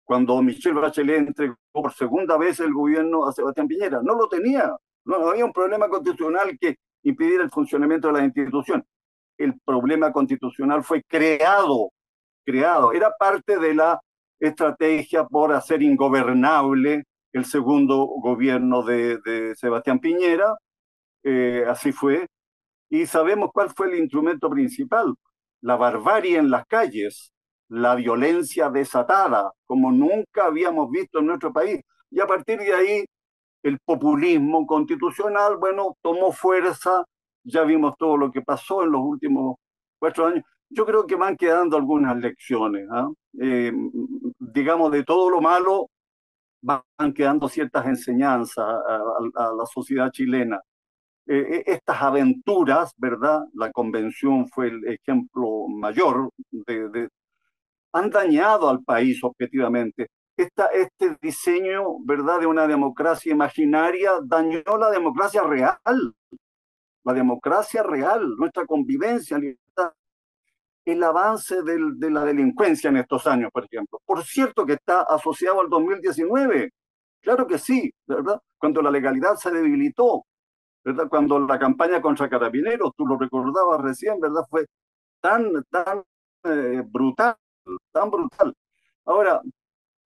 cuando 0.04 0.40
Michelle 0.42 0.80
Bachelet 0.80 1.18
entregó 1.18 1.56
por 1.70 1.92
segunda 1.92 2.36
vez 2.38 2.60
el 2.60 2.72
gobierno 2.72 3.26
a 3.26 3.32
Sebastián 3.32 3.68
Piñera. 3.68 4.00
No 4.02 4.14
lo 4.14 4.28
tenía, 4.28 4.74
no, 5.04 5.18
no 5.18 5.30
había 5.30 5.44
un 5.44 5.52
problema 5.52 5.88
constitucional 5.88 6.56
que 6.58 6.76
impidiera 7.02 7.44
el 7.44 7.50
funcionamiento 7.50 8.08
de 8.08 8.14
la 8.14 8.24
institución. 8.24 8.84
El 9.36 9.58
problema 9.60 10.12
constitucional 10.12 10.82
fue 10.82 11.02
creado 11.02 11.90
creado. 12.48 12.92
Era 12.92 13.12
parte 13.18 13.58
de 13.58 13.74
la 13.74 14.00
estrategia 14.40 15.24
por 15.24 15.52
hacer 15.52 15.82
ingobernable 15.82 17.04
el 17.32 17.44
segundo 17.44 18.06
gobierno 18.06 18.82
de, 18.82 19.18
de 19.18 19.54
Sebastián 19.54 19.98
Piñera. 19.98 20.56
Eh, 21.24 21.64
así 21.68 21.92
fue. 21.92 22.26
Y 22.90 23.06
sabemos 23.06 23.50
cuál 23.52 23.70
fue 23.76 23.88
el 23.88 23.98
instrumento 23.98 24.48
principal. 24.48 25.14
La 25.60 25.76
barbarie 25.76 26.38
en 26.38 26.50
las 26.50 26.64
calles, 26.66 27.32
la 27.68 27.94
violencia 27.96 28.70
desatada, 28.70 29.52
como 29.66 29.92
nunca 29.92 30.46
habíamos 30.46 30.90
visto 30.90 31.18
en 31.18 31.26
nuestro 31.26 31.52
país. 31.52 31.80
Y 32.10 32.20
a 32.20 32.26
partir 32.26 32.58
de 32.60 32.72
ahí 32.74 33.04
el 33.62 33.78
populismo 33.84 34.66
constitucional, 34.66 35.58
bueno, 35.58 35.96
tomó 36.00 36.32
fuerza, 36.32 37.04
ya 37.44 37.64
vimos 37.64 37.94
todo 37.98 38.16
lo 38.16 38.30
que 38.30 38.40
pasó 38.40 38.84
en 38.84 38.92
los 38.92 39.02
últimos 39.02 39.56
cuatro 39.98 40.26
años. 40.28 40.44
Yo 40.70 40.84
creo 40.86 41.06
que 41.06 41.16
van 41.16 41.36
quedando 41.36 41.76
algunas 41.76 42.16
lecciones, 42.16 42.86
¿ah? 42.90 43.08
eh, 43.40 43.72
digamos, 44.38 44.92
de 44.92 45.04
todo 45.04 45.30
lo 45.30 45.40
malo, 45.40 45.88
van 46.60 47.12
quedando 47.14 47.48
ciertas 47.48 47.86
enseñanzas 47.86 48.66
a, 48.66 49.52
la 49.56 49.66
sociedad 49.66 50.10
chilena. 50.10 50.60
Eh, 51.26 51.64
e, 51.66 51.72
estas 51.72 52.02
aventuras, 52.02 52.92
¿verdad? 52.96 53.42
La 53.54 53.70
convención 53.72 54.48
fue 54.48 54.68
el 54.68 54.86
ejemplo 54.88 55.68
mayor 55.68 56.30
de, 56.50 57.08
han 57.92 58.10
dañado 58.10 58.68
al 58.68 58.82
país 58.82 59.22
objetivamente. 59.22 60.08
Esta, 60.36 60.66
este 60.66 61.16
diseño, 61.20 61.98
¿verdad?, 62.04 62.40
de 62.40 62.46
una 62.46 62.66
democracia 62.66 63.32
imaginaria 63.32 64.12
dañó 64.22 64.62
la 64.78 64.90
democracia 64.90 65.42
real, 65.42 66.14
la 67.04 67.12
democracia 67.12 67.82
real, 67.82 68.36
nuestra 68.36 68.64
convivencia, 68.66 69.38
el 70.92 71.02
avance 71.02 71.62
de 71.62 72.10
la 72.10 72.24
delincuencia 72.24 72.90
en 72.90 72.98
estos 72.98 73.26
años, 73.26 73.50
por 73.52 73.64
ejemplo. 73.64 74.00
Por 74.04 74.24
cierto 74.24 74.64
que 74.66 74.74
está 74.74 75.02
asociado 75.02 75.60
al 75.60 75.68
2019. 75.68 76.70
Claro 77.20 77.46
que 77.46 77.58
sí, 77.58 77.92
¿verdad? 78.06 78.40
Cuando 78.58 78.82
la 78.82 78.90
legalidad 78.90 79.36
se 79.36 79.50
debilitó, 79.50 80.24
¿verdad? 80.84 81.08
Cuando 81.08 81.38
la 81.40 81.58
campaña 81.58 82.00
contra 82.00 82.28
carabineros, 82.28 82.92
tú 82.96 83.06
lo 83.06 83.18
recordabas 83.18 83.80
recién, 83.82 84.20
¿verdad? 84.20 84.42
Fue 84.48 84.66
tan, 85.20 85.64
tan 85.70 86.02
eh, 86.44 86.82
brutal 86.86 87.36
tan 87.92 88.10
brutal. 88.10 88.54
Ahora, 89.04 89.40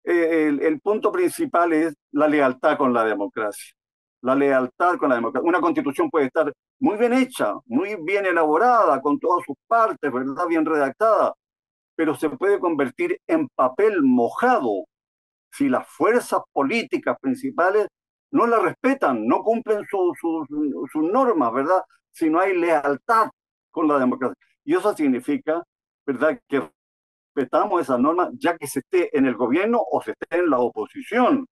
eh, 0.03 0.47
el, 0.61 0.79
punto 0.81 1.11
principal 1.11 1.73
es 1.73 1.93
la 2.11 2.27
lealtad 2.27 2.77
con 2.77 2.93
la 2.93 3.03
democracia. 3.05 3.73
La 4.21 4.35
lealtad 4.35 4.97
con 4.97 5.09
la 5.09 5.15
democracia. 5.15 5.47
Una 5.47 5.59
constitución 5.59 6.09
puede 6.09 6.27
estar 6.27 6.51
muy 6.79 6.97
bien 6.97 7.13
hecha, 7.13 7.53
muy 7.65 7.95
bien 8.03 8.25
elaborada, 8.25 9.01
con 9.01 9.19
todas 9.19 9.43
sus 9.45 9.55
partes, 9.67 10.11
¿verdad? 10.11 10.47
Bien 10.47 10.65
redactada, 10.65 11.33
pero 11.95 12.15
se 12.15 12.29
puede 12.29 12.59
convertir 12.59 13.19
en 13.27 13.47
papel 13.55 14.03
mojado 14.03 14.85
si 15.51 15.69
las 15.69 15.87
fuerzas 15.87 16.41
políticas 16.53 17.17
principales 17.19 17.87
no 18.31 18.47
la 18.47 18.59
respetan, 18.59 19.27
no 19.27 19.41
cumplen 19.41 19.85
sus 19.89 21.01
normas, 21.01 21.51
¿verdad? 21.53 21.81
Si 22.11 22.29
no 22.29 22.39
hay 22.39 22.57
lealtad 22.57 23.29
con 23.71 23.87
la 23.87 23.99
democracia. 23.99 24.35
Y 24.63 24.75
eso 24.75 24.95
significa, 24.95 25.63
¿verdad?, 26.05 26.39
que 26.47 26.69
respetamos 27.35 27.81
esas 27.81 27.99
normas 27.99 28.29
ya 28.33 28.57
que 28.57 28.67
se 28.67 28.79
esté 28.79 29.17
en 29.17 29.25
el 29.25 29.35
gobierno 29.35 29.81
o 29.91 30.01
se 30.01 30.11
esté 30.11 30.37
en 30.37 30.49
la 30.49 30.59
oposición. 30.59 31.47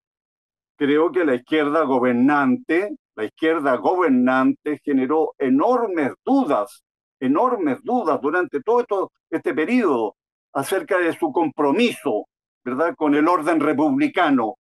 Creo 0.79 1.11
que 1.11 1.25
la 1.25 1.35
izquierda 1.35 1.83
gobernante, 1.83 2.95
la 3.15 3.25
izquierda 3.25 3.75
gobernante 3.75 4.79
generó 4.81 5.33
enormes 5.37 6.13
dudas, 6.23 6.83
enormes 7.19 7.79
dudas 7.83 8.21
durante 8.21 8.61
todo 8.61 8.79
esto, 8.79 9.11
este 9.29 9.53
periodo 9.53 10.15
acerca 10.53 10.97
de 10.97 11.11
su 11.17 11.33
compromiso, 11.33 12.27
¿verdad?, 12.63 12.95
con 12.95 13.13
el 13.13 13.27
orden 13.27 13.59
republicano. 13.59 14.55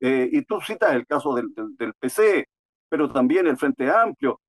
Eh, 0.00 0.30
y 0.32 0.42
tú 0.42 0.58
citas 0.62 0.94
el 0.94 1.06
caso 1.06 1.34
del, 1.34 1.52
del, 1.54 1.76
del 1.76 1.92
PC, 1.92 2.46
pero 2.88 3.12
también 3.12 3.46
el 3.46 3.58
Frente 3.58 3.90
Amplio. 3.90 4.40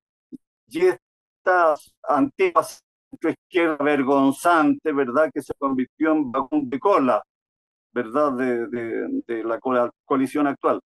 Y 0.68 0.86
estas 0.86 1.92
antiguas 2.02 2.82
izquierda 3.12 3.76
vergonzante, 3.84 4.90
¿verdad? 4.92 5.30
Que 5.34 5.42
se 5.42 5.52
convirtió 5.58 6.12
en 6.12 6.32
vagón 6.32 6.70
de 6.70 6.78
cola, 6.78 7.22
¿verdad? 7.92 8.32
De, 8.32 8.66
de, 9.26 9.44
la 9.44 9.58
coalición 10.06 10.46
actual. 10.46 10.80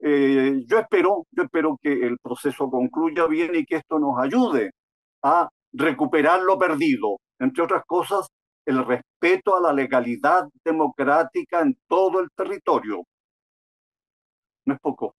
Eh, 0.00 0.62
yo 0.66 0.78
espero, 0.78 1.26
yo 1.30 1.44
espero 1.44 1.78
que 1.80 1.92
el 1.92 2.18
proceso 2.18 2.70
concluya 2.70 3.26
bien 3.26 3.54
y 3.54 3.64
que 3.64 3.76
esto 3.76 3.98
nos 3.98 4.18
ayude 4.18 4.72
a 5.22 5.48
recuperar 5.72 6.42
lo 6.42 6.58
perdido, 6.58 7.18
entre 7.38 7.64
otras 7.64 7.84
cosas, 7.86 8.28
el 8.66 8.84
respeto 8.84 9.56
a 9.56 9.60
la 9.60 9.72
legalidad 9.72 10.48
democrática 10.64 11.60
en 11.60 11.76
todo 11.88 12.20
el 12.20 12.28
territorio. 12.36 13.04
No 14.66 14.74
es 14.74 14.80
poco. 14.80 15.14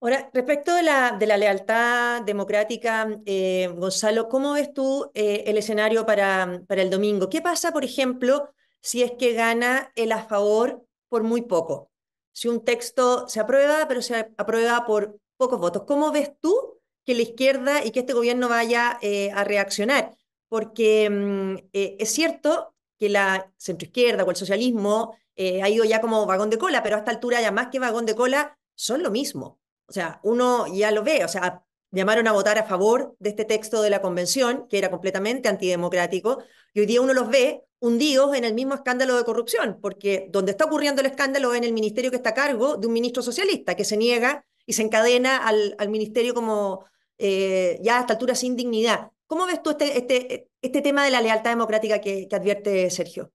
Ahora, 0.00 0.30
respecto 0.34 0.74
de 0.74 0.82
la, 0.82 1.12
de 1.12 1.26
la 1.26 1.38
lealtad 1.38 2.22
democrática, 2.22 3.08
eh, 3.24 3.68
Gonzalo, 3.74 4.28
¿cómo 4.28 4.52
ves 4.52 4.74
tú 4.74 5.10
eh, 5.14 5.44
el 5.46 5.56
escenario 5.56 6.04
para, 6.04 6.60
para 6.68 6.82
el 6.82 6.90
domingo? 6.90 7.30
¿Qué 7.30 7.40
pasa, 7.40 7.72
por 7.72 7.84
ejemplo, 7.84 8.50
si 8.82 9.02
es 9.02 9.12
que 9.12 9.32
gana 9.32 9.90
el 9.94 10.12
a 10.12 10.22
favor 10.22 10.86
por 11.08 11.22
muy 11.22 11.40
poco? 11.40 11.90
Si 12.34 12.48
un 12.48 12.64
texto 12.64 13.26
se 13.28 13.40
aprueba, 13.40 13.88
pero 13.88 14.02
se 14.02 14.32
aprueba 14.36 14.84
por 14.84 15.18
pocos 15.38 15.58
votos, 15.58 15.84
¿cómo 15.86 16.12
ves 16.12 16.32
tú 16.40 16.80
que 17.06 17.14
la 17.14 17.22
izquierda 17.22 17.84
y 17.84 17.90
que 17.90 18.00
este 18.00 18.12
gobierno 18.12 18.50
vaya 18.50 18.98
eh, 19.00 19.30
a 19.30 19.44
reaccionar? 19.44 20.14
Porque 20.48 21.08
mm, 21.08 21.68
es 21.72 22.10
cierto 22.10 22.74
que 22.98 23.08
la 23.08 23.50
centroizquierda 23.56 24.24
o 24.24 24.30
el 24.30 24.36
socialismo 24.36 25.16
ha 25.36 25.68
ido 25.68 25.84
ya 25.84 26.00
como 26.00 26.26
vagón 26.26 26.50
de 26.50 26.58
cola, 26.58 26.82
pero 26.82 26.96
a 26.96 26.98
esta 27.00 27.10
altura 27.10 27.40
ya 27.40 27.50
más 27.50 27.68
que 27.68 27.80
vagón 27.80 28.06
de 28.06 28.14
cola 28.14 28.58
son 28.76 29.02
lo 29.02 29.10
mismo. 29.10 29.58
O 29.86 29.92
sea, 29.92 30.20
uno 30.22 30.66
ya 30.68 30.90
lo 30.90 31.02
ve, 31.02 31.24
o 31.24 31.28
sea, 31.28 31.64
llamaron 31.94 32.26
a 32.26 32.32
votar 32.32 32.58
a 32.58 32.64
favor 32.64 33.14
de 33.18 33.30
este 33.30 33.44
texto 33.44 33.82
de 33.82 33.90
la 33.90 34.02
convención, 34.02 34.66
que 34.68 34.78
era 34.78 34.90
completamente 34.90 35.48
antidemocrático, 35.48 36.42
y 36.72 36.80
hoy 36.80 36.86
día 36.86 37.00
uno 37.00 37.14
los 37.14 37.28
ve 37.28 37.62
hundidos 37.78 38.34
en 38.34 38.44
el 38.44 38.54
mismo 38.54 38.74
escándalo 38.74 39.16
de 39.16 39.24
corrupción, 39.24 39.78
porque 39.80 40.28
donde 40.30 40.52
está 40.52 40.64
ocurriendo 40.64 41.00
el 41.00 41.06
escándalo 41.06 41.52
es 41.52 41.58
en 41.58 41.64
el 41.64 41.72
ministerio 41.72 42.10
que 42.10 42.16
está 42.16 42.30
a 42.30 42.34
cargo 42.34 42.76
de 42.76 42.86
un 42.86 42.92
ministro 42.92 43.22
socialista, 43.22 43.74
que 43.74 43.84
se 43.84 43.96
niega 43.96 44.44
y 44.66 44.72
se 44.72 44.82
encadena 44.82 45.46
al, 45.46 45.74
al 45.78 45.88
ministerio 45.90 46.34
como 46.34 46.86
eh, 47.18 47.78
ya 47.82 47.98
a 47.98 48.00
esta 48.00 48.14
altura 48.14 48.34
sin 48.34 48.56
dignidad. 48.56 49.10
¿Cómo 49.26 49.46
ves 49.46 49.62
tú 49.62 49.70
este, 49.70 49.98
este, 49.98 50.48
este 50.62 50.80
tema 50.82 51.04
de 51.04 51.10
la 51.10 51.20
lealtad 51.20 51.50
democrática 51.50 52.00
que, 52.00 52.26
que 52.28 52.36
advierte 52.36 52.90
Sergio? 52.90 53.30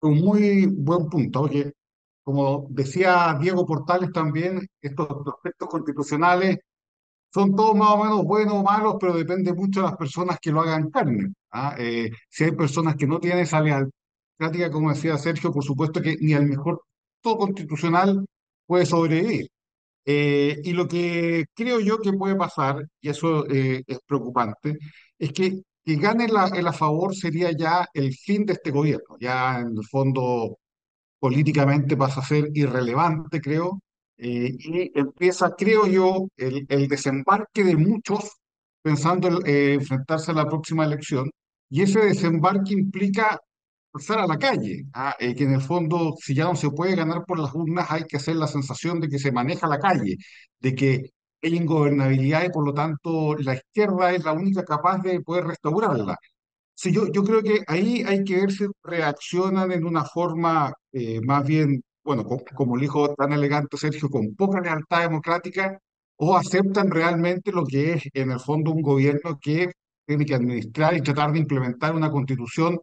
Un 0.00 0.20
muy 0.20 0.66
buen 0.66 1.08
punto, 1.08 1.42
porque 1.42 1.72
como 2.22 2.66
decía 2.70 3.36
Diego 3.40 3.66
Portales 3.66 4.12
también, 4.12 4.66
estos 4.80 5.08
aspectos 5.34 5.68
constitucionales 5.68 6.58
son 7.34 7.56
todos 7.56 7.76
más 7.76 7.90
o 7.90 8.04
menos 8.04 8.24
buenos 8.24 8.54
o 8.54 8.62
malos, 8.62 8.96
pero 9.00 9.14
depende 9.14 9.52
mucho 9.52 9.80
de 9.80 9.86
las 9.88 9.96
personas 9.96 10.38
que 10.40 10.52
lo 10.52 10.60
hagan 10.62 10.90
carne. 10.90 11.32
¿ah? 11.52 11.74
Eh, 11.78 12.10
si 12.30 12.44
hay 12.44 12.52
personas 12.52 12.96
que 12.96 13.06
no 13.06 13.18
tienen 13.20 13.40
esa 13.40 13.60
lealtad, 13.60 13.90
como 14.72 14.90
decía 14.90 15.18
Sergio, 15.18 15.52
por 15.52 15.64
supuesto 15.64 16.00
que 16.00 16.16
ni 16.20 16.34
al 16.34 16.46
mejor 16.46 16.82
todo 17.20 17.38
constitucional 17.38 18.24
puede 18.66 18.86
sobrevivir. 18.86 19.48
Eh, 20.06 20.60
y 20.64 20.72
lo 20.72 20.86
que 20.88 21.46
creo 21.54 21.80
yo 21.80 21.98
que 22.00 22.12
puede 22.12 22.36
pasar, 22.36 22.86
y 23.00 23.08
eso 23.08 23.46
eh, 23.48 23.82
es 23.86 23.98
preocupante, 24.06 24.78
es 25.18 25.32
que 25.32 25.62
que 25.84 25.96
gane 25.96 26.26
el 26.26 26.66
a 26.66 26.72
favor 26.72 27.14
sería 27.14 27.52
ya 27.52 27.86
el 27.92 28.14
fin 28.14 28.46
de 28.46 28.54
este 28.54 28.70
gobierno. 28.70 29.16
Ya 29.20 29.60
en 29.60 29.76
el 29.76 29.84
fondo 29.84 30.58
políticamente 31.18 31.96
pasa 31.96 32.20
a 32.20 32.24
ser 32.24 32.48
irrelevante, 32.54 33.40
creo, 33.40 33.80
eh, 34.18 34.50
y 34.58 34.98
empieza, 34.98 35.50
creo 35.56 35.86
yo, 35.86 36.28
el, 36.36 36.66
el 36.68 36.88
desembarque 36.88 37.64
de 37.64 37.76
muchos 37.76 38.30
pensando 38.82 39.28
en 39.28 39.46
eh, 39.46 39.74
enfrentarse 39.74 40.30
a 40.32 40.34
la 40.34 40.46
próxima 40.46 40.84
elección, 40.84 41.30
y 41.70 41.82
ese 41.82 42.00
desembarque 42.00 42.74
implica 42.74 43.38
pasar 43.90 44.18
a 44.20 44.26
la 44.26 44.38
calle, 44.38 44.84
¿ah? 44.94 45.14
eh, 45.18 45.34
que 45.34 45.44
en 45.44 45.54
el 45.54 45.60
fondo, 45.62 46.14
si 46.20 46.34
ya 46.34 46.44
no 46.44 46.56
se 46.56 46.70
puede 46.70 46.96
ganar 46.96 47.24
por 47.26 47.38
las 47.38 47.54
urnas, 47.54 47.86
hay 47.90 48.04
que 48.04 48.16
hacer 48.16 48.36
la 48.36 48.46
sensación 48.48 49.00
de 49.00 49.08
que 49.08 49.18
se 49.18 49.32
maneja 49.32 49.66
la 49.68 49.78
calle, 49.78 50.16
de 50.60 50.74
que 50.74 51.10
hay 51.42 51.56
ingobernabilidad 51.56 52.44
y 52.44 52.50
por 52.50 52.64
lo 52.66 52.74
tanto 52.74 53.36
la 53.36 53.54
izquierda 53.54 54.12
es 54.12 54.24
la 54.24 54.32
única 54.32 54.64
capaz 54.64 54.98
de 55.02 55.20
poder 55.20 55.44
restaurarla. 55.46 56.16
Sí, 56.74 56.92
yo, 56.92 57.08
yo 57.12 57.22
creo 57.24 57.42
que 57.42 57.60
ahí 57.68 58.02
hay 58.06 58.24
que 58.24 58.36
ver 58.36 58.52
si 58.52 58.66
reaccionan 58.82 59.70
en 59.72 59.84
una 59.86 60.04
forma 60.04 60.72
eh, 60.92 61.20
más 61.22 61.46
bien, 61.46 61.82
bueno, 62.04 62.24
como, 62.54 62.78
dijo 62.78 63.14
tan 63.14 63.32
elegante 63.32 63.76
Sergio, 63.76 64.08
con 64.08 64.34
poca 64.34 64.60
lealtad 64.60 65.02
democrática, 65.02 65.78
o 66.16 66.36
aceptan 66.36 66.90
realmente 66.90 67.50
lo 67.52 67.64
que 67.64 67.94
es 67.94 68.04
en 68.12 68.30
el 68.32 68.40
fondo 68.40 68.70
un 68.70 68.82
gobierno 68.82 69.38
que 69.40 69.72
tiene 70.06 70.24
que 70.26 70.34
administrar 70.34 70.94
y 70.94 71.00
tratar 71.02 71.32
de 71.32 71.40
implementar 71.40 71.94
una 71.94 72.10
constitución 72.10 72.78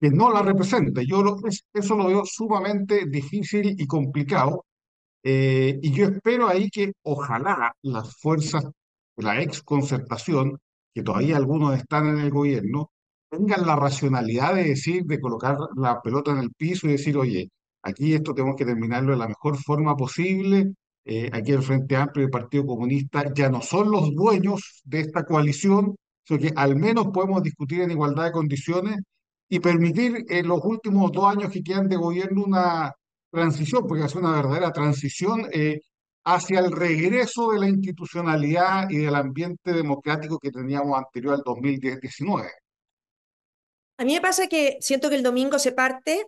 que 0.00 0.10
no 0.10 0.32
la 0.32 0.42
representa. 0.42 1.02
Yo 1.02 1.22
lo, 1.22 1.38
eso 1.72 1.96
lo 1.96 2.06
veo 2.06 2.24
sumamente 2.24 3.06
difícil 3.06 3.76
y 3.78 3.86
complicado. 3.86 4.64
Eh, 5.22 5.78
y 5.82 5.92
yo 5.92 6.06
espero 6.06 6.48
ahí 6.48 6.68
que 6.70 6.92
ojalá 7.02 7.72
las 7.82 8.16
fuerzas 8.16 8.64
de 9.16 9.22
la 9.22 9.40
ex 9.40 9.62
concertación, 9.62 10.58
que 10.94 11.02
todavía 11.02 11.36
algunos 11.36 11.76
están 11.76 12.08
en 12.08 12.18
el 12.18 12.30
gobierno, 12.30 12.90
tengan 13.30 13.66
la 13.66 13.76
racionalidad 13.76 14.54
de 14.54 14.64
decir, 14.64 15.04
de 15.04 15.20
colocar 15.20 15.56
la 15.76 16.00
pelota 16.02 16.32
en 16.32 16.38
el 16.38 16.52
piso 16.52 16.86
y 16.88 16.92
decir, 16.92 17.16
oye, 17.16 17.50
aquí 17.82 18.14
esto 18.14 18.34
tenemos 18.34 18.56
que 18.56 18.64
terminarlo 18.64 19.12
de 19.12 19.18
la 19.18 19.28
mejor 19.28 19.56
forma 19.56 19.96
posible. 19.96 20.74
Eh, 21.04 21.28
aquí 21.32 21.52
el 21.52 21.62
Frente 21.62 21.96
Amplio 21.96 22.24
y 22.24 22.26
el 22.26 22.30
Partido 22.30 22.66
Comunista 22.66 23.32
ya 23.34 23.48
no 23.48 23.60
son 23.60 23.90
los 23.90 24.14
dueños 24.14 24.82
de 24.84 25.00
esta 25.00 25.24
coalición, 25.24 25.96
sino 26.24 26.40
que 26.40 26.52
al 26.54 26.76
menos 26.76 27.08
podemos 27.12 27.42
discutir 27.42 27.80
en 27.80 27.90
igualdad 27.90 28.26
de 28.26 28.32
condiciones 28.32 28.98
y 29.48 29.60
permitir 29.60 30.24
en 30.28 30.48
los 30.48 30.60
últimos 30.64 31.12
dos 31.12 31.26
años 31.26 31.50
que 31.52 31.62
quedan 31.62 31.88
de 31.88 31.96
gobierno 31.96 32.44
una 32.44 32.92
transición, 33.30 33.86
porque 33.86 34.04
es 34.04 34.14
una 34.14 34.32
verdadera 34.32 34.72
transición, 34.72 35.48
eh, 35.52 35.80
hacia 36.24 36.60
el 36.60 36.70
regreso 36.70 37.50
de 37.50 37.58
la 37.58 37.68
institucionalidad 37.68 38.88
y 38.90 38.98
del 38.98 39.14
ambiente 39.14 39.72
democrático 39.72 40.38
que 40.38 40.50
teníamos 40.50 40.96
anterior 40.96 41.34
al 41.34 41.42
2019. 41.44 42.48
A 43.98 44.04
mí 44.04 44.14
me 44.14 44.20
pasa 44.20 44.46
que 44.46 44.78
siento 44.80 45.08
que 45.08 45.16
el 45.16 45.22
domingo 45.22 45.58
se 45.58 45.72
parte 45.72 46.24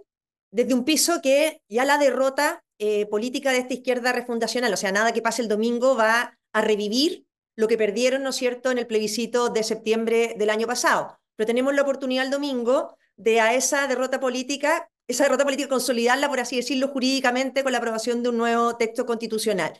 desde 0.55 0.73
un 0.73 0.85
piso 0.85 1.21
que 1.21 1.61
ya 1.69 1.85
la 1.85 1.99
derrota 1.99 2.63
eh, 2.79 3.07
política 3.07 3.51
de 3.51 3.59
esta 3.59 3.75
izquierda 3.75 4.13
refundacional, 4.13 4.73
o 4.73 4.77
sea, 4.77 4.93
nada 4.93 5.11
que 5.11 5.21
pase 5.21 5.43
el 5.43 5.49
domingo 5.49 5.97
va 5.97 6.39
a 6.53 6.61
revivir 6.61 7.27
lo 7.57 7.67
que 7.67 7.77
perdieron, 7.77 8.23
¿no 8.23 8.31
es 8.31 8.37
cierto?, 8.37 8.71
en 8.71 8.79
el 8.79 8.87
plebiscito 8.87 9.49
de 9.49 9.65
septiembre 9.65 10.37
del 10.39 10.51
año 10.51 10.69
pasado. 10.69 11.19
Pero 11.35 11.49
tenemos 11.49 11.75
la 11.75 11.83
oportunidad 11.83 12.25
el 12.25 12.31
domingo 12.31 12.97
de 13.17 13.41
a 13.41 13.53
esa 13.53 13.89
derrota 13.89 14.21
política, 14.21 14.89
esa 15.09 15.25
derrota 15.25 15.43
política 15.43 15.69
consolidarla, 15.69 16.29
por 16.29 16.39
así 16.39 16.55
decirlo, 16.55 16.87
jurídicamente 16.87 17.65
con 17.65 17.73
la 17.73 17.79
aprobación 17.79 18.23
de 18.23 18.29
un 18.29 18.39
nuevo 18.39 18.77
texto 18.77 19.07
constitucional. 19.07 19.73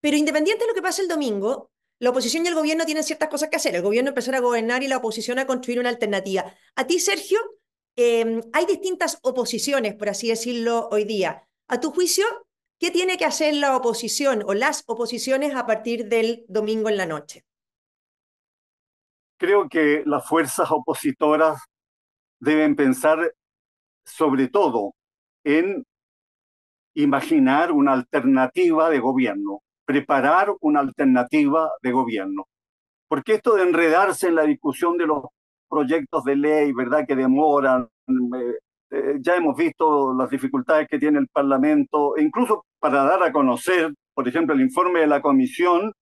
Pero 0.00 0.16
independiente 0.16 0.64
de 0.64 0.68
lo 0.68 0.74
que 0.74 0.80
pase 0.80 1.02
el 1.02 1.08
domingo, 1.08 1.70
la 1.98 2.10
oposición 2.10 2.46
y 2.46 2.48
el 2.48 2.54
gobierno 2.54 2.86
tienen 2.86 3.04
ciertas 3.04 3.28
cosas 3.28 3.50
que 3.50 3.56
hacer. 3.56 3.74
El 3.74 3.82
gobierno 3.82 4.08
empezar 4.08 4.34
a 4.36 4.40
gobernar 4.40 4.82
y 4.82 4.88
la 4.88 4.96
oposición 4.96 5.38
a 5.38 5.46
construir 5.46 5.80
una 5.80 5.90
alternativa. 5.90 6.54
A 6.76 6.86
ti, 6.86 6.98
Sergio, 6.98 7.38
em, 7.96 8.40
hay 8.52 8.66
distintas 8.66 9.18
oposiciones, 9.22 9.94
por 9.94 10.08
así 10.08 10.28
decirlo, 10.28 10.88
hoy 10.90 11.04
día. 11.04 11.46
A 11.68 11.80
tu 11.80 11.90
juicio, 11.90 12.24
¿qué 12.78 12.90
tiene 12.90 13.16
que 13.16 13.24
hacer 13.24 13.54
la 13.54 13.76
oposición 13.76 14.42
o 14.46 14.54
las 14.54 14.84
oposiciones 14.86 15.54
a 15.54 15.66
partir 15.66 16.08
del 16.08 16.44
domingo 16.48 16.88
en 16.88 16.96
la 16.96 17.06
noche? 17.06 17.44
Creo 19.38 19.68
que 19.68 20.02
las 20.06 20.26
fuerzas 20.26 20.70
opositoras 20.70 21.60
deben 22.40 22.76
pensar 22.76 23.34
sobre 24.04 24.48
todo 24.48 24.94
en 25.44 25.84
imaginar 26.94 27.72
una 27.72 27.92
alternativa 27.92 28.90
de 28.90 29.00
gobierno, 29.00 29.62
preparar 29.84 30.52
una 30.60 30.80
alternativa 30.80 31.70
de 31.82 31.92
gobierno. 31.92 32.46
Porque 33.08 33.34
esto 33.34 33.54
de 33.54 33.62
enredarse 33.64 34.28
en 34.28 34.36
la 34.36 34.44
discusión 34.44 34.96
de 34.96 35.06
los 35.06 35.24
proyectos 35.74 36.24
de 36.24 36.36
ley, 36.36 36.72
¿verdad? 36.72 37.04
Que 37.06 37.16
demoran, 37.16 37.88
eh, 38.08 38.58
eh, 38.90 39.16
ya 39.20 39.36
hemos 39.36 39.56
visto 39.56 40.14
las 40.14 40.30
dificultades 40.30 40.86
que 40.88 40.98
tiene 40.98 41.18
el 41.18 41.28
Parlamento, 41.28 42.14
incluso 42.18 42.64
para 42.78 43.04
dar 43.04 43.22
a 43.24 43.32
conocer, 43.32 43.92
por 44.14 44.28
ejemplo, 44.28 44.54
el 44.54 44.60
informe 44.60 45.00
de 45.00 45.08
la 45.08 45.20
comisión 45.20 45.92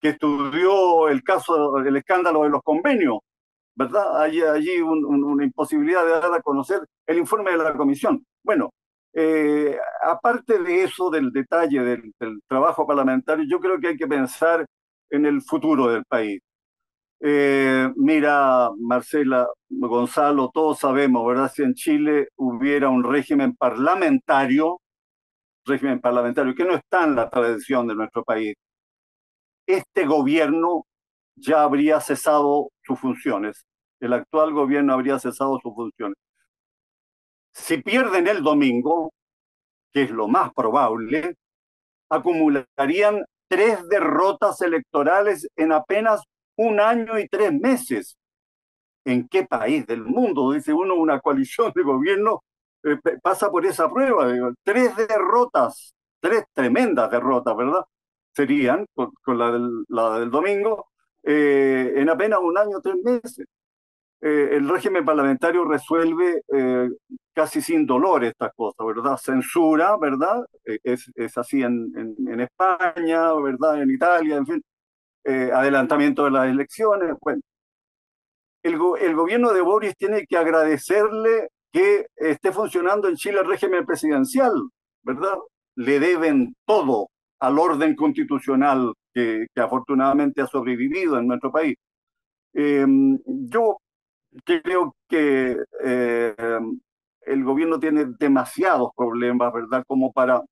que 0.00 0.10
estudió 0.10 1.08
el 1.08 1.22
caso, 1.24 1.78
el 1.78 1.96
escándalo 1.96 2.44
de 2.44 2.50
los 2.50 2.62
convenios, 2.62 3.18
¿verdad? 3.74 4.22
Hay 4.22 4.40
allí 4.42 4.80
una 4.80 5.44
imposibilidad 5.44 6.04
de 6.04 6.12
dar 6.12 6.32
a 6.32 6.42
conocer 6.42 6.80
el 7.06 7.18
informe 7.18 7.50
de 7.52 7.58
la 7.58 7.74
comisión. 7.74 8.24
Bueno, 8.44 8.70
eh, 9.14 9.76
aparte 10.02 10.58
de 10.60 10.84
eso, 10.84 11.10
del 11.10 11.32
detalle 11.32 11.80
del, 11.82 12.12
trabajo 12.48 12.86
parlamentario, 12.86 13.44
yo 13.48 13.58
creo 13.60 13.80
que 13.80 13.88
hay 13.88 13.96
que 13.96 14.06
pensar 14.06 14.64
en 15.10 15.26
el 15.26 15.42
futuro 15.42 15.88
del 15.88 16.04
país. 16.04 16.40
Eh, 17.20 17.88
mira, 17.96 18.70
Marcela, 18.78 19.48
Gonzalo, 19.68 20.50
todos 20.54 20.78
sabemos, 20.78 21.26
¿verdad? 21.26 21.50
Si 21.52 21.62
en 21.62 21.74
Chile 21.74 22.28
hubiera 22.36 22.88
un 22.90 23.02
régimen 23.04 23.56
parlamentario, 23.56 24.80
régimen 25.66 26.00
parlamentario 26.00 26.54
que 26.54 26.64
no 26.64 26.74
está 26.74 27.04
en 27.04 27.16
la 27.16 27.28
tradición 27.30 27.88
de 27.88 27.94
nuestro 27.96 28.24
país, 28.24 28.54
este 29.66 30.06
gobierno 30.06 30.86
ya 31.36 31.62
habría 31.62 32.00
cesado 32.00 32.70
sus 32.82 32.98
funciones. 33.00 33.66
El 34.00 34.12
actual 34.14 34.52
gobierno 34.52 34.94
habría 34.94 35.18
cesado 35.18 35.58
sus 35.62 35.74
funciones. 35.74 36.16
Si 37.52 37.78
pierden 37.82 38.28
el 38.28 38.42
domingo, 38.42 39.12
que 39.92 40.04
es 40.04 40.10
lo 40.10 40.28
más 40.28 40.52
probable, 40.54 41.36
acumularían 42.10 43.24
tres 43.48 43.86
derrotas 43.88 44.60
electorales 44.62 45.48
en 45.56 45.72
apenas 45.72 46.22
un 46.58 46.80
año 46.80 47.18
y 47.18 47.28
tres 47.28 47.52
meses. 47.52 48.16
¿En 49.04 49.26
qué 49.28 49.44
país 49.46 49.86
del 49.86 50.04
mundo, 50.04 50.52
dice 50.52 50.72
uno, 50.72 50.94
una 50.94 51.20
coalición 51.20 51.72
de 51.74 51.82
gobierno 51.82 52.42
eh, 52.84 52.98
pasa 53.22 53.50
por 53.50 53.64
esa 53.66 53.90
prueba? 53.90 54.26
Tres 54.62 54.94
derrotas, 54.96 55.94
tres 56.20 56.44
tremendas 56.52 57.10
derrotas, 57.10 57.56
¿verdad? 57.56 57.84
Serían, 58.32 58.86
con, 58.94 59.38
la, 59.38 59.50
del, 59.52 60.30
domingo, 60.30 60.88
eh, 61.22 61.94
en 61.96 62.08
apenas 62.10 62.40
un 62.42 62.58
año, 62.58 62.80
tres 62.82 62.96
meses. 63.02 63.46
Eh, 64.20 64.50
el 64.52 64.68
régimen 64.68 65.04
parlamentario 65.04 65.64
resuelve 65.64 66.42
casi 67.38 67.62
sin 67.62 67.86
dolor 67.86 68.24
estas 68.24 68.52
cosas, 68.54 68.84
¿verdad? 68.84 69.16
Censura, 69.16 69.96
¿verdad? 69.96 70.44
Eh, 70.64 70.80
es, 70.82 71.08
es, 71.14 71.38
así 71.38 71.62
en, 71.62 71.92
en, 71.96 72.40
España, 72.40 73.32
¿verdad? 73.34 73.80
En 73.80 73.90
Italia, 73.92 74.38
en 74.38 74.46
fin. 74.46 74.64
Adelantamiento 75.24 76.24
de 76.24 76.30
las 76.30 76.48
elecciones. 76.48 77.14
Bueno, 77.20 77.40
el, 78.62 79.14
gobierno 79.14 79.52
de 79.52 79.60
Boris 79.60 79.94
tiene 79.96 80.26
que 80.26 80.36
agradecerle 80.36 81.48
que 81.72 82.06
esté 82.16 82.52
funcionando 82.52 83.08
en 83.08 83.16
Chile 83.16 83.40
el 83.40 83.46
régimen 83.46 83.84
presidencial, 83.86 84.52
¿verdad? 85.02 85.36
Le 85.76 86.00
deben 86.00 86.54
todo 86.66 87.08
al 87.40 87.58
orden 87.58 87.94
constitucional 87.94 88.92
que, 89.14 89.46
afortunadamente 89.56 90.42
ha 90.42 90.46
sobrevivido 90.46 91.18
en 91.18 91.28
nuestro 91.28 91.52
país. 91.52 91.76
yo 92.54 93.78
creo 94.44 94.94
que 95.08 95.56
eh, 95.84 96.34
el 97.22 97.44
gobierno 97.44 97.78
tiene 97.78 98.06
demasiados 98.18 98.90
problemas, 98.96 99.52
¿verdad? 99.52 99.84
Como 99.86 100.12
para 100.12 100.42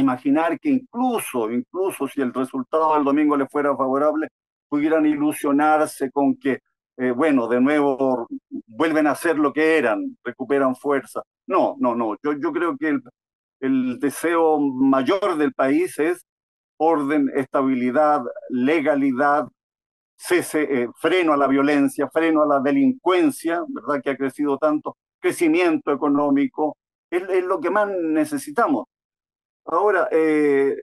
imaginar 0.00 0.58
que 0.60 0.70
incluso, 0.70 1.50
incluso 1.50 2.08
si 2.08 2.20
el 2.20 2.32
resultado 2.32 2.94
del 2.94 3.04
domingo 3.04 3.36
le 3.36 3.46
fuera 3.46 3.76
favorable, 3.76 4.28
pudieran 4.68 5.06
ilusionarse 5.06 6.10
con 6.10 6.36
que, 6.36 6.60
eh, 6.96 7.10
bueno, 7.10 7.48
de 7.48 7.60
nuevo 7.60 8.26
vuelven 8.66 9.06
a 9.06 9.14
ser 9.14 9.38
lo 9.38 9.52
que 9.52 9.78
eran, 9.78 10.16
recuperan 10.24 10.76
fuerza. 10.76 11.22
No, 11.46 11.76
no, 11.78 11.94
no. 11.94 12.16
Yo, 12.22 12.32
yo 12.32 12.52
creo 12.52 12.76
que 12.76 12.88
el, 12.88 13.02
el 13.60 13.98
deseo 14.00 14.58
mayor 14.60 15.36
del 15.36 15.52
país 15.52 15.98
es 15.98 16.24
orden, 16.78 17.30
estabilidad, 17.34 18.22
legalidad, 18.50 19.48
cese, 20.16 20.62
eh, 20.62 20.88
freno 20.96 21.32
a 21.32 21.36
la 21.36 21.46
violencia, 21.46 22.08
freno 22.12 22.42
a 22.42 22.46
la 22.46 22.60
delincuencia, 22.60 23.62
¿verdad? 23.68 24.02
Que 24.02 24.10
ha 24.10 24.16
crecido 24.16 24.58
tanto, 24.58 24.96
crecimiento 25.20 25.92
económico, 25.92 26.76
es, 27.10 27.44
lo 27.44 27.60
que 27.60 27.70
más 27.70 27.88
necesitamos. 27.88 28.86
Ahora, 29.66 30.08
eh, 30.12 30.76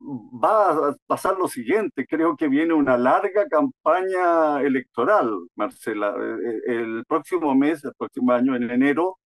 va 0.00 0.90
a 0.90 0.96
pasar 1.06 1.36
lo 1.38 1.48
siguiente, 1.48 2.06
creo 2.06 2.36
que 2.36 2.48
viene 2.48 2.74
una 2.74 2.96
larga 2.96 3.46
campaña 3.48 4.60
electoral, 4.62 5.30
Marcela. 5.56 6.14
Eh, 6.18 6.60
el 6.66 7.04
próximo 7.06 7.54
mes, 7.54 7.84
el 7.84 7.94
próximo 7.96 8.32
año, 8.32 8.56
en 8.56 8.70
enero, 8.70 9.18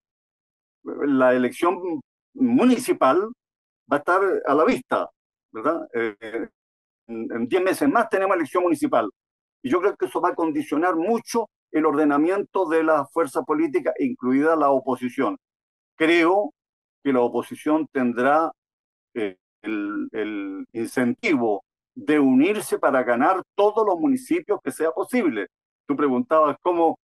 la 0.84 1.34
elección 1.34 2.00
municipal 2.34 3.28
va 3.90 3.96
a 3.96 3.98
estar 3.98 4.20
a 4.46 4.54
la 4.54 4.64
vista, 4.64 5.08
¿verdad? 5.52 5.88
en 7.08 7.48
10 7.48 7.62
meses 7.62 7.88
más 7.88 8.08
tenemos 8.08 8.36
elección 8.36 8.62
municipal. 8.64 9.08
Y 9.62 9.70
yo 9.70 9.80
creo 9.80 9.96
que 9.96 10.06
eso 10.06 10.20
va 10.20 10.30
a 10.30 10.34
condicionar 10.34 10.96
mucho 10.96 11.48
el 11.72 11.86
ordenamiento 11.86 12.66
de 12.68 12.82
la 12.84 13.06
fuerza 13.06 13.42
política, 13.42 13.92
incluida 13.98 14.56
la 14.56 14.70
oposición. 14.70 15.36
Creo 15.96 16.52
que 17.04 17.12
la 17.12 17.20
oposición 17.20 17.86
tendrá 17.92 18.52
eh, 19.16 19.36
el, 19.62 20.08
el, 20.12 20.66
incentivo 20.72 21.64
de 21.94 22.18
unirse 22.20 22.78
para 22.78 23.02
ganar 23.02 23.42
todos 23.54 23.86
los 23.86 23.98
municipios 23.98 24.60
que 24.62 24.70
sea 24.70 24.90
posible. 24.92 25.48
Tú 25.86 25.96
preguntabas 25.96 26.56
cómo, 26.62 26.98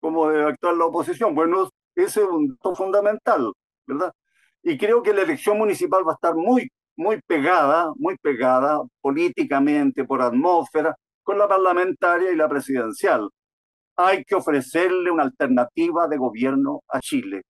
cómo 0.00 0.28
debe 0.30 0.50
actuar 0.50 0.74
la 0.76 0.86
oposición. 0.86 1.34
Bueno, 1.34 1.68
ese 1.94 2.20
es 2.22 2.26
un 2.26 2.56
punto 2.56 2.74
fundamental, 2.74 3.52
¿verdad? 3.86 4.12
Y 4.62 4.78
creo 4.78 5.02
que 5.02 5.12
la 5.14 5.22
elección 5.22 5.58
municipal 5.58 6.06
va 6.06 6.12
a 6.12 6.14
estar 6.14 6.34
muy, 6.34 6.68
muy 6.96 7.20
pegada, 7.26 7.92
muy 7.96 8.16
pegada 8.16 8.80
políticamente, 9.00 10.04
por 10.04 10.22
atmósfera, 10.22 10.96
con 11.22 11.38
la 11.38 11.48
parlamentaria 11.48 12.32
y 12.32 12.36
la 12.36 12.48
presidencial. 12.48 13.28
Hay 13.96 14.24
que 14.24 14.34
ofrecerle 14.34 15.10
una 15.10 15.24
alternativa 15.24 16.08
de 16.08 16.16
gobierno 16.18 16.82
a 16.88 17.00
Chile, 17.00 17.42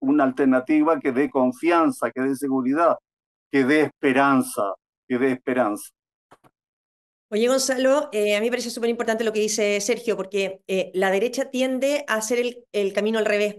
una 0.00 0.24
alternativa 0.24 0.98
que 1.00 1.12
dé 1.12 1.30
confianza, 1.30 2.10
que 2.10 2.22
dé 2.22 2.36
seguridad, 2.36 2.96
que 3.50 3.64
dé 3.64 3.80
esperanza, 3.82 4.74
que 5.08 5.18
dé 5.18 5.32
esperanza. 5.32 5.90
Oye, 7.32 7.46
Gonzalo, 7.46 8.08
eh, 8.12 8.34
a 8.34 8.40
mí 8.40 8.46
me 8.46 8.50
parece 8.50 8.70
súper 8.70 8.90
importante 8.90 9.22
lo 9.22 9.32
que 9.32 9.38
dice 9.38 9.80
Sergio, 9.80 10.16
porque 10.16 10.62
eh, 10.66 10.90
la 10.94 11.12
derecha 11.12 11.48
tiende 11.48 12.04
a 12.08 12.14
hacer 12.14 12.64
el, 12.72 12.92
camino 12.92 13.20
al 13.20 13.24
revés, 13.24 13.56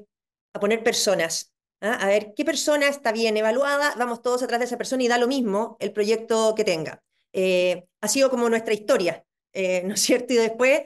a 0.53 0.59
poner 0.59 0.83
personas. 0.83 1.53
¿ah? 1.79 1.93
A 1.93 2.07
ver, 2.07 2.33
¿qué 2.35 2.43
persona 2.43 2.89
está 2.89 3.13
bien 3.13 3.37
evaluada? 3.37 3.93
Vamos 3.97 4.21
todos 4.21 4.43
atrás 4.43 4.59
de 4.59 4.65
esa 4.65 4.77
persona 4.77 5.03
y 5.03 5.07
da 5.07 5.17
lo 5.17 5.29
mismo 5.29 5.77
el 5.79 5.93
proyecto 5.93 6.53
que 6.53 6.65
tenga. 6.65 7.01
Eh, 7.31 7.85
ha 8.01 8.09
sido 8.09 8.29
como 8.29 8.49
nuestra 8.49 8.73
historia. 8.73 9.23
Eh, 9.53 9.83
¿no 9.85 9.93
es 9.93 10.01
cierto? 10.01 10.33
Y 10.33 10.37
después 10.37 10.81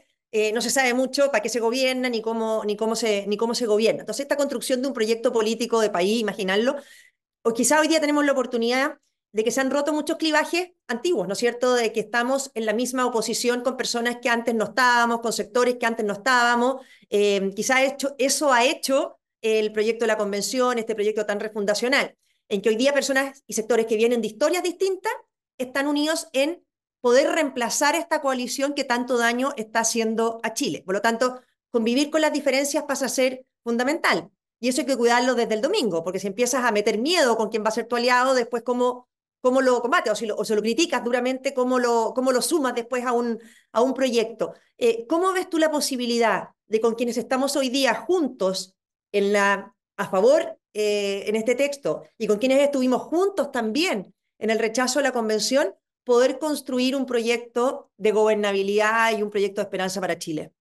no 0.53 0.59
se 0.59 0.69
sabe 0.69 0.93
mucho 0.93 1.31
para 1.31 1.41
qué 1.41 1.47
se 1.47 1.61
gobierna 1.61 2.09
ni 2.09 2.21
cómo, 2.21 2.63
ni, 2.65 2.75
cómo 2.75 2.97
se, 2.97 3.25
ni 3.25 3.37
cómo 3.37 3.55
se 3.55 3.67
gobierna. 3.67 4.01
Entonces, 4.01 4.25
esta 4.25 4.35
construcción 4.35 4.81
de 4.81 4.89
un 4.89 4.93
proyecto 4.93 5.31
político 5.31 5.79
de 5.79 5.89
país, 5.89 6.19
imaginarlo, 6.19 6.75
o 7.45 7.53
quizá 7.53 7.79
hoy 7.79 7.88
día 7.88 8.01
tenemos 8.01 8.25
la 8.25 8.31
oportunidad 8.31 8.97
de 9.31 9.43
que 9.43 9.51
se 9.51 9.62
han 9.62 9.69
roto 9.69 9.93
muchos 9.93 10.17
clivajes 10.17 10.71
antiguos, 10.88 11.27
¿no 11.27 11.34
es 11.34 11.39
cierto? 11.39 11.75
De 11.75 11.93
que 11.93 11.99
estamos 11.99 12.49
en 12.55 12.65
la 12.65 12.73
misma 12.73 13.05
oposición 13.05 13.62
con 13.62 13.77
personas 13.77 14.17
que 14.19 14.29
antes 14.29 14.55
no 14.55 14.65
estábamos, 14.65 15.19
con 15.19 15.31
sectores 15.31 15.75
que 15.75 15.86
antes 15.86 16.03
no 16.03 16.13
estábamos. 16.13 16.84
Eh, 17.12 17.51
quizá 17.55 17.84
eso 18.17 18.51
ha 18.51 18.65
hecho 18.65 19.19
el 19.41 19.71
proyecto 19.71 20.05
de 20.05 20.08
la 20.08 20.17
convención, 20.17 20.79
este 20.79 20.95
proyecto 20.95 21.27
tan 21.27 21.39
refundacional, 21.39 22.17
en 22.49 22.63
que 22.63 22.69
hoy 22.69 22.77
día 22.77 22.93
personas 22.93 23.43
y 23.45 23.53
sectores 23.53 23.86
que 23.86 23.95
vienen 23.95 24.21
de 24.21 24.27
historias 24.27 24.63
distintas 24.63 25.13
están 25.60 25.86
unidos 25.86 26.29
en 26.34 26.65
poder 26.99 27.29
reemplazar 27.29 27.93
esta 27.93 28.21
coalición 28.21 28.73
que 28.73 28.86
tanto 28.86 29.19
daño 29.19 29.53
está 29.55 29.81
haciendo 29.81 30.39
a 30.41 30.55
Chile. 30.55 30.81
Por 30.84 30.95
lo 30.95 31.01
tanto, 31.01 31.41
convivir 31.69 32.10
con 32.10 32.21
las 32.21 32.34
diferencias 32.34 32.86
pasa 32.86 33.05
a 33.05 33.10
ser 33.10 33.45
fundamental. 33.63 34.31
Y 34.59 34.69
eso 34.69 34.81
hay 34.81 34.87
que 34.87 34.97
cuidarlo 34.97 35.35
desde 35.35 35.55
el 35.55 35.61
domingo, 35.61 36.03
porque 36.03 36.19
si 36.19 36.27
empiezas 36.27 36.63
a 36.63 36.71
meter 36.71 36.97
miedo 36.97 37.37
con 37.37 37.49
quién 37.49 37.63
va 37.63 37.69
a 37.69 37.71
ser 37.71 37.87
tu 37.87 37.95
aliado, 37.95 38.33
después 38.33 38.63
cómo, 38.63 39.07
cómo 39.41 39.61
lo 39.61 39.81
combates, 39.81 40.13
o, 40.13 40.15
si 40.15 40.25
lo, 40.25 40.43
se 40.43 40.55
lo 40.55 40.61
criticas 40.61 41.03
duramente, 41.03 41.53
cómo 41.53 41.77
lo, 41.79 42.13
cómo 42.15 42.31
lo 42.31 42.41
sumas 42.41 42.73
después 42.73 43.05
a 43.05 43.11
un, 43.11 43.39
a 43.71 43.81
un 43.81 43.93
proyecto. 43.93 44.53
Eh, 44.77 45.05
¿Cómo 45.07 45.33
ves 45.33 45.49
tú 45.49 45.57
la 45.57 45.71
posibilidad 45.71 46.49
de 46.67 46.81
con 46.81 46.95
quienes 46.95 47.17
estamos 47.17 47.55
hoy 47.55 47.69
día 47.69 47.93
juntos 47.93 48.75
en 49.11 49.33
la, 49.33 49.75
a 49.97 50.09
favor 50.09 50.57
eh, 50.73 51.23
en 51.27 51.35
este 51.35 51.55
texto 51.55 52.03
y 52.17 52.27
con 52.27 52.37
quienes 52.37 52.59
estuvimos 52.59 53.03
juntos 53.03 53.51
también 53.51 54.13
en 54.39 54.49
el 54.49 54.59
rechazo 54.59 54.99
a 54.99 55.03
la 55.03 55.11
convención, 55.11 55.75
poder 56.03 56.39
construir 56.39 56.95
un 56.95 57.05
proyecto 57.05 57.91
de 57.97 58.11
gobernabilidad 58.11 59.17
y 59.17 59.21
un 59.21 59.29
proyecto 59.29 59.61
de 59.61 59.65
esperanza 59.65 60.01
para 60.01 60.17
Chile? 60.17 60.54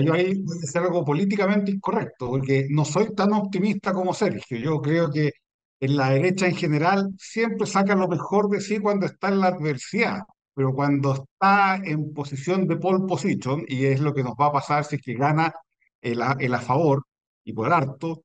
Yo 0.00 0.14
ahí 0.14 0.34
voy 0.34 0.56
a 0.58 0.64
hacer 0.64 0.82
algo 0.82 1.04
políticamente 1.04 1.70
incorrecto, 1.70 2.28
porque 2.28 2.66
no 2.70 2.84
soy 2.84 3.14
tan 3.14 3.32
optimista 3.32 3.92
como 3.92 4.14
Sergio. 4.14 4.58
Yo 4.58 4.80
creo 4.80 5.10
que 5.10 5.32
en 5.80 5.96
la 5.96 6.10
derecha 6.10 6.46
en 6.46 6.56
general 6.56 7.10
siempre 7.18 7.66
saca 7.66 7.94
lo 7.94 8.08
mejor 8.08 8.48
de 8.48 8.60
sí 8.60 8.78
cuando 8.78 9.06
está 9.06 9.28
en 9.28 9.40
la 9.40 9.48
adversidad, 9.48 10.20
pero 10.54 10.72
cuando 10.72 11.14
está 11.14 11.76
en 11.76 12.12
posición 12.14 12.66
de 12.68 12.76
pole 12.76 13.06
position, 13.06 13.64
y 13.68 13.86
es 13.86 14.00
lo 14.00 14.14
que 14.14 14.22
nos 14.22 14.34
va 14.34 14.46
a 14.46 14.52
pasar 14.52 14.84
si 14.84 14.96
es 14.96 15.02
que 15.02 15.14
gana 15.14 15.52
el 16.00 16.22
a, 16.22 16.36
el 16.40 16.54
a 16.54 16.60
favor 16.60 17.04
y 17.44 17.52
por 17.52 17.72
harto, 17.72 18.22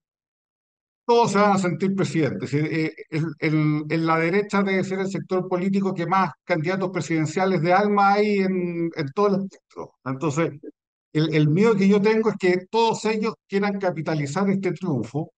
todos 1.06 1.32
se 1.32 1.38
van 1.40 1.54
a 1.54 1.58
sentir 1.58 1.96
presidentes. 1.96 2.54
Eh, 2.54 2.94
en 3.40 4.06
la 4.06 4.18
derecha 4.20 4.62
debe 4.62 4.84
ser 4.84 5.00
el 5.00 5.10
sector 5.10 5.48
político 5.48 5.94
que 5.94 6.06
más 6.06 6.32
candidatos 6.44 6.92
presidenciales 6.92 7.62
de 7.62 7.74
alma 7.74 8.14
hay 8.14 8.40
en, 8.40 8.90
en 8.94 9.12
todo 9.16 9.28
el 9.28 9.36
espectro. 9.44 9.94
Entonces, 10.04 10.52
el, 11.14 11.34
el, 11.34 11.50
miedo 11.50 11.76
que 11.76 11.88
yo 11.88 12.02
tengo 12.02 12.30
es 12.30 12.36
que 12.38 12.66
todos 12.70 13.06
ellos 13.06 13.36
quieran 13.48 13.80
capitalizar 13.80 14.50
este 14.50 14.72
triunfo 14.74 15.32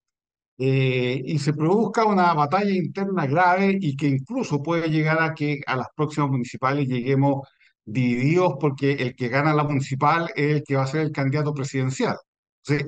eh, 0.62 1.21
y 1.25 1.39
se 1.39 1.53
produzca 1.53 2.05
una 2.05 2.34
batalla 2.34 2.71
interna 2.71 3.25
grave 3.25 3.77
y 3.79 3.95
que 3.95 4.08
incluso 4.08 4.62
puede 4.62 4.89
llegar 4.89 5.21
a 5.21 5.34
que 5.34 5.62
a 5.65 5.77
las 5.77 5.88
próximas 5.95 6.32
municipales 6.32 6.86
lleguemos 6.88 7.47
divididos 7.86 8.55
porque 8.60 8.91
el 8.93 9.15
que 9.15 9.29
gana 9.29 9.53
la 9.53 9.63
municipal 9.63 10.29
es 10.36 10.58
el 10.58 10.63
que 10.63 10.75
va 10.75 10.84
a 10.84 10.88
ser 10.88 11.01
el 11.01 11.12
candidato 11.13 11.53
presidencial. 11.53 12.17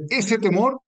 Ese 0.10 0.38
temor 0.38 0.82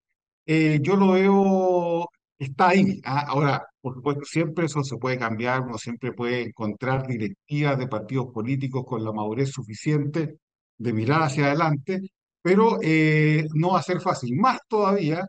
eh, 0.46 0.78
yo 0.82 0.96
lo 0.96 1.12
veo, 1.12 2.08
está 2.38 2.68
ahí. 2.70 3.00
¿ah? 3.04 3.24
Ahora, 3.28 3.66
por 3.80 3.94
supuesto, 3.94 4.24
siempre 4.26 4.66
eso 4.66 4.84
se 4.84 4.98
puede 4.98 5.18
cambiar, 5.18 5.62
uno 5.62 5.78
siempre 5.78 6.12
puede 6.12 6.42
encontrar 6.42 7.06
directivas 7.06 7.78
de 7.78 7.88
partidos 7.88 8.26
políticos 8.32 8.84
con 8.86 9.04
la 9.04 9.12
madurez 9.12 9.50
suficiente 9.50 10.38
de 10.78 10.92
mirar 10.92 11.22
hacia 11.22 11.46
adelante, 11.46 12.00
pero 12.42 12.78
eh, 12.82 13.46
no 13.54 13.72
va 13.72 13.80
a 13.80 13.82
ser 13.82 14.00
fácil. 14.00 14.36
Más 14.36 14.60
todavía 14.68 15.26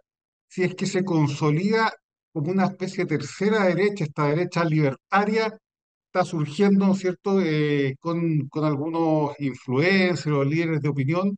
si 0.47 0.63
es 0.63 0.75
que 0.75 0.85
se 0.85 1.03
consolida 1.03 1.91
como 2.33 2.51
una 2.51 2.65
especie 2.65 3.05
de 3.05 3.17
tercera 3.17 3.65
derecha, 3.65 4.05
esta 4.05 4.27
derecha 4.27 4.63
libertaria 4.65 5.57
está 6.07 6.23
surgiendo, 6.25 6.93
cierto?, 6.95 7.41
eh, 7.41 7.95
con, 7.99 8.47
con 8.49 8.65
algunos 8.65 9.35
influencers 9.39 10.27
o 10.35 10.43
líderes 10.43 10.81
de 10.81 10.89
opinión 10.89 11.35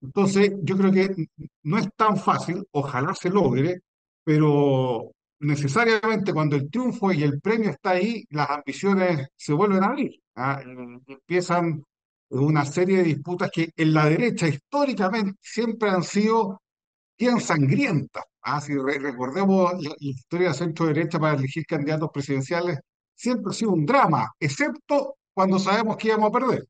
entonces, 0.00 0.52
yo 0.62 0.76
creo 0.76 0.92
que 0.92 1.26
no 1.64 1.78
es 1.78 1.88
tan 1.96 2.16
fácil, 2.16 2.64
ojalá 2.72 3.14
se 3.14 3.30
logre, 3.30 3.80
pero 4.24 5.12
necesariamente 5.40 6.32
cuando 6.32 6.56
el 6.56 6.70
triunfo 6.70 7.12
y 7.12 7.22
el 7.22 7.40
premio 7.40 7.70
está 7.70 7.90
ahí, 7.90 8.24
las 8.30 8.50
ambiciones 8.50 9.28
se 9.36 9.52
vuelven 9.52 9.82
a 9.82 9.86
abrir. 9.88 10.20
¿ah? 10.36 10.60
Empiezan 11.06 11.84
una 12.30 12.64
serie 12.64 12.98
de 12.98 13.04
disputas 13.04 13.50
que 13.50 13.70
en 13.76 13.94
la 13.94 14.06
derecha 14.06 14.48
históricamente 14.48 15.38
siempre 15.40 15.90
han 15.90 16.02
sido 16.02 16.62
bien 17.18 17.40
sangrientas. 17.40 18.24
¿ah? 18.42 18.60
Si 18.60 18.74
recordemos 18.74 19.82
la, 19.82 19.94
historia 19.98 20.48
de 20.48 20.54
centro-derecha 20.54 21.18
para 21.18 21.36
elegir 21.36 21.66
candidatos 21.66 22.10
presidenciales, 22.12 22.78
siempre 23.14 23.50
ha 23.50 23.54
sido 23.54 23.72
un 23.72 23.84
drama, 23.84 24.30
excepto 24.38 25.16
cuando 25.32 25.58
sabemos 25.58 25.96
que 25.96 26.08
íbamos 26.08 26.28
a 26.28 26.32
perder. 26.32 26.64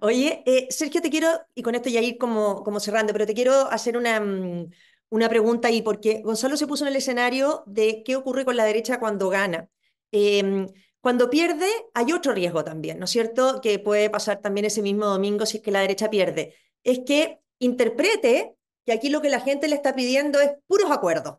Oye, 0.00 0.42
eh, 0.46 0.66
Sergio, 0.70 1.02
te 1.02 1.10
quiero, 1.10 1.28
y 1.54 1.62
con 1.62 1.74
esto 1.74 1.90
ya 1.90 2.00
ir 2.00 2.16
como, 2.18 2.62
como 2.62 2.80
cerrando, 2.80 3.12
pero 3.12 3.26
te 3.26 3.34
quiero 3.34 3.70
hacer 3.70 3.96
una, 3.96 4.20
mm, 4.20 4.70
una 5.10 5.28
pregunta 5.28 5.68
ahí, 5.68 5.82
porque 5.82 6.22
Gonzalo 6.22 6.56
se 6.56 6.66
puso 6.66 6.84
en 6.84 6.88
el 6.88 6.96
escenario 6.96 7.62
de 7.66 8.02
qué 8.04 8.16
ocurre 8.16 8.44
con 8.44 8.56
la 8.56 8.64
derecha 8.64 8.98
cuando 8.98 9.28
gana. 9.28 9.68
Em, 10.12 10.66
cuando 11.00 11.30
pierde, 11.30 11.68
hay 11.94 12.12
otro 12.12 12.32
riesgo 12.32 12.64
también, 12.64 12.98
¿no 12.98 13.04
es 13.06 13.10
cierto? 13.10 13.60
Que 13.60 13.78
puede 13.78 14.10
pasar 14.10 14.40
también 14.40 14.66
ese 14.66 14.82
mismo 14.82 15.06
domingo 15.06 15.46
si 15.46 15.58
es 15.58 15.62
que 15.62 15.70
la 15.70 15.80
derecha 15.80 16.10
pierde. 16.10 16.54
Es 16.84 17.00
que 17.06 17.40
interprete 17.58 18.56
que 18.84 18.92
aquí 18.92 19.08
lo 19.08 19.22
que 19.22 19.30
la 19.30 19.40
gente 19.40 19.68
le 19.68 19.76
está 19.76 19.94
pidiendo 19.94 20.40
es 20.40 20.50
puros 20.66 20.90
acuerdos. 20.90 21.38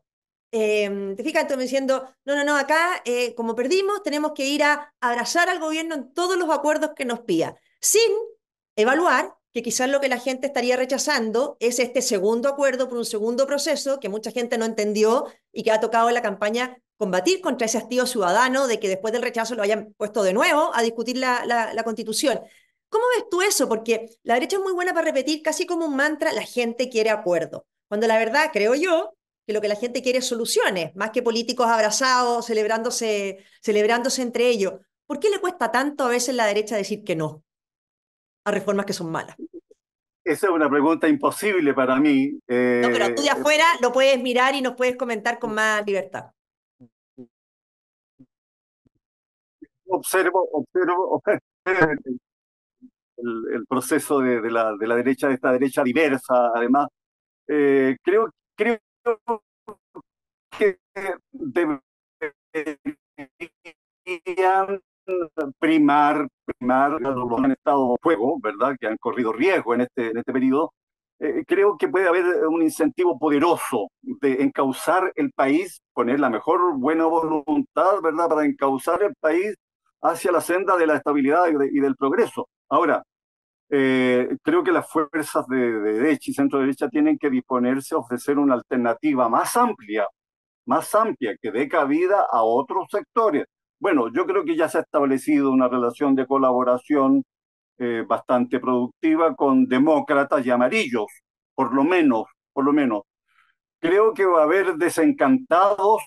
Eh, 0.52 1.14
te 1.16 1.24
fijas, 1.24 1.44
entonces 1.44 1.70
diciendo, 1.70 2.10
no, 2.26 2.36
no, 2.36 2.44
no, 2.44 2.58
acá 2.58 3.02
eh, 3.06 3.34
como 3.36 3.56
perdimos 3.56 4.04
tenemos 4.04 4.34
que 4.34 4.46
ir 4.46 4.64
a 4.64 4.94
abrazar 5.00 5.48
al 5.50 5.60
gobierno 5.60 5.96
en 5.96 6.14
todos 6.14 6.38
los 6.38 6.50
acuerdos 6.50 6.92
que 6.94 7.06
nos 7.06 7.22
pida 7.22 7.56
sin 7.80 8.12
evaluar 8.76 9.34
que 9.54 9.64
quizás 9.64 9.90
lo 9.90 10.00
que 10.00 10.10
la 10.10 10.20
gente 10.20 10.48
estaría 10.48 10.78
rechazando 10.78 11.58
es 11.60 11.80
este 11.80 12.02
segundo 12.02 12.50
acuerdo 12.50 12.88
por 12.90 12.98
un 12.98 13.06
segundo 13.06 13.46
proceso 13.48 14.00
que 14.00 14.10
mucha 14.10 14.32
gente 14.32 14.58
no 14.58 14.66
entendió 14.66 15.26
y 15.52 15.64
que 15.64 15.72
ha 15.72 15.80
tocado 15.80 16.08
en 16.10 16.16
la 16.16 16.22
campaña 16.22 16.78
combatir 17.02 17.42
contra 17.42 17.66
ese 17.66 17.80
hastío 17.80 18.06
ciudadano 18.06 18.68
de 18.68 18.80
que 18.80 18.88
después 18.88 19.12
del 19.12 19.24
rechazo 19.24 19.56
lo 19.56 19.64
hayan 19.64 19.96
puesto 19.98 20.22
de 20.22 20.34
nuevo 20.34 20.70
a 20.76 20.84
discutir 20.84 21.18
la, 21.18 21.44
la, 21.48 21.74
la 21.74 21.84
constitución. 21.84 22.42
¿Cómo 22.90 23.04
ves 23.16 23.26
tú 23.28 23.42
eso? 23.42 23.68
Porque 23.68 24.06
la 24.22 24.36
derecha 24.36 24.58
es 24.58 24.62
muy 24.62 24.74
buena 24.74 24.94
para 24.94 25.06
repetir 25.06 25.42
casi 25.42 25.66
como 25.66 25.88
un 25.88 25.96
mantra, 25.96 26.32
la 26.32 26.44
gente 26.44 26.90
quiere 26.90 27.10
acuerdo. 27.10 27.66
Cuando 27.88 28.06
la 28.06 28.20
verdad, 28.20 28.52
creo 28.54 28.76
yo, 28.76 29.16
que 29.48 29.54
lo 29.54 29.62
que 29.62 29.68
la 29.68 29.76
gente 29.76 30.04
quiere 30.04 30.20
es 30.20 30.28
soluciones, 30.28 30.96
más 30.96 31.10
que 31.10 31.24
políticos 31.24 31.66
abrazados, 31.66 32.46
celebrándose, 32.46 33.40
celebrándose 33.64 34.22
entre 34.22 34.50
ellos. 34.50 34.74
¿Por 35.08 35.20
qué 35.20 35.32
le 35.32 35.40
cuesta 35.40 35.72
tanto 35.72 36.04
a 36.04 36.10
veces 36.10 36.36
la 36.36 36.46
derecha 36.46 36.76
decir 36.76 37.04
que 37.04 37.16
no? 37.16 37.44
a 38.46 38.52
reformas 38.52 38.86
que 38.86 38.94
son 38.94 39.12
malas? 39.12 39.36
Esa 40.24 40.48
es 40.48 40.54
una 40.54 40.70
pregunta 40.70 41.08
imposible 41.08 41.74
para 41.74 41.96
mí. 41.96 42.40
Eh, 42.48 42.82
no, 42.84 42.90
pero 42.92 43.16
tú 43.16 43.24
de 43.24 43.32
afuera 43.32 43.66
lo 43.82 43.92
puedes 43.92 44.22
mirar 44.22 44.54
y 44.54 44.62
nos 44.62 44.76
puedes 44.76 44.96
comentar 44.96 45.40
con 45.40 45.56
más 45.56 45.84
libertad. 45.86 46.26
Observo, 49.92 50.48
observo, 50.54 51.22
el, 51.66 53.44
el, 53.54 53.66
proceso 53.68 54.20
de, 54.20 54.42
de, 54.42 54.52
la, 54.52 54.76
de 54.76 54.88
la 54.88 54.96
derecha, 54.96 55.28
de 55.28 55.36
esta 55.36 55.52
derecha 55.52 55.84
diversa, 55.84 56.52
además. 56.56 56.88
Eh, 57.48 57.98
creo, 58.04 58.30
creo 58.56 58.80
que 60.58 60.78
deberían 64.06 64.80
primar, 65.60 66.28
primar 66.46 67.02
los 67.02 67.40
que 67.40 67.46
han 67.46 67.52
estado 67.52 67.92
en 67.92 67.98
juego, 68.02 68.40
¿verdad? 68.42 68.76
Que 68.80 68.88
han 68.88 68.98
corrido 68.98 69.34
riesgo 69.34 69.74
en 69.74 69.82
este, 69.82 70.12
en 70.12 70.18
este 70.18 70.32
periodo. 70.32 70.74
Eh, 71.20 71.44
creo 71.46 71.78
que 71.78 71.88
puede 71.88 72.08
haber 72.08 72.48
un 72.48 72.62
incentivo 72.64 73.20
poderoso 73.20 73.90
de 74.02 74.42
encauzar 74.42 75.12
el 75.16 75.32
país, 75.32 75.82
poner 75.94 76.20
la 76.20 76.30
mejor 76.30 76.78
buena 76.78 77.06
voluntad, 77.06 78.02
¿verdad? 78.02 78.30
Para 78.30 78.46
encauzar 78.46 79.04
el 79.04 79.14
país 79.20 79.56
hacia 80.02 80.32
la 80.32 80.42
senda 80.42 80.78
de 80.78 80.88
la 80.88 80.98
estabilidad 80.98 81.48
y, 81.50 81.58
de, 81.58 81.70
y 81.72 81.80
del 81.80 81.96
progreso. 81.96 82.50
Ahora, 82.70 83.04
eh, 83.70 84.38
creo 84.44 84.64
que 84.64 84.72
las 84.72 84.90
fuerzas 84.90 85.48
de, 85.48 85.58
de 85.82 85.94
derecha 85.94 86.32
y 86.32 86.34
centro 86.34 86.60
derecha 86.60 86.90
tienen 86.90 87.18
que 87.18 87.30
disponerse 87.30 87.96
a 87.96 88.00
ofrecer 88.00 88.38
una 88.40 88.56
alternativa 88.56 89.30
más 89.30 89.56
amplia, 89.58 90.08
más 90.66 90.94
amplia, 90.96 91.36
que 91.42 91.52
dé 91.52 91.70
cabida 91.70 92.26
a 92.32 92.44
otros 92.44 92.88
sectores 92.92 93.46
bueno, 93.82 94.10
yo 94.14 94.28
creo 94.28 94.46
que 94.46 94.56
ya 94.56 94.70
se 94.70 94.78
ha 94.78 94.82
establecido 94.82 95.52
una 95.52 95.68
relación 95.68 96.16
de 96.16 96.28
colaboración 96.28 97.24
eh, 97.80 98.06
bastante 98.08 98.60
productiva 98.60 99.36
con 99.36 99.66
demócratas 99.68 100.46
y 100.46 100.52
amarillos, 100.52 101.08
por 101.56 101.74
lo 101.74 101.84
menos, 101.84 102.26
por 102.54 102.66
lo 102.66 102.74
menos. 102.74 103.04
Creo 103.80 104.14
que 104.14 104.26
va 104.26 104.42
a 104.42 104.44
haber 104.46 104.76
desencantados, 104.76 106.04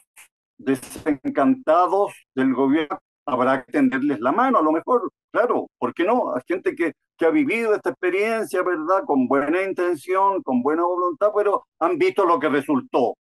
desencantados 0.59 2.15
del 2.35 2.55
gobierno, 2.55 2.99
habrá 3.27 3.65
que 3.65 3.73
tenderles 3.73 4.21
la 4.21 4.33
mano, 4.33 4.59
a 4.59 4.63
lo 4.63 4.73
mejor, 4.73 5.11
claro, 5.33 5.69
¿por 5.79 5.95
qué 5.95 6.05
no? 6.05 6.35
Hay 6.35 6.43
gente 6.47 6.75
que, 6.75 6.93
que 7.17 7.27
ha 7.27 7.31
vivido 7.31 7.75
esta 7.75 7.91
experiencia, 7.91 8.63
¿verdad? 8.63 9.05
Con 9.07 9.27
buena 9.29 9.63
intención, 9.63 10.43
con 10.43 10.63
buena 10.63 10.85
voluntad, 10.85 11.31
pero 11.35 11.67
han 11.81 11.99
visto 11.99 12.25
lo 12.25 12.39
que 12.39 12.49
resultó. 12.49 13.15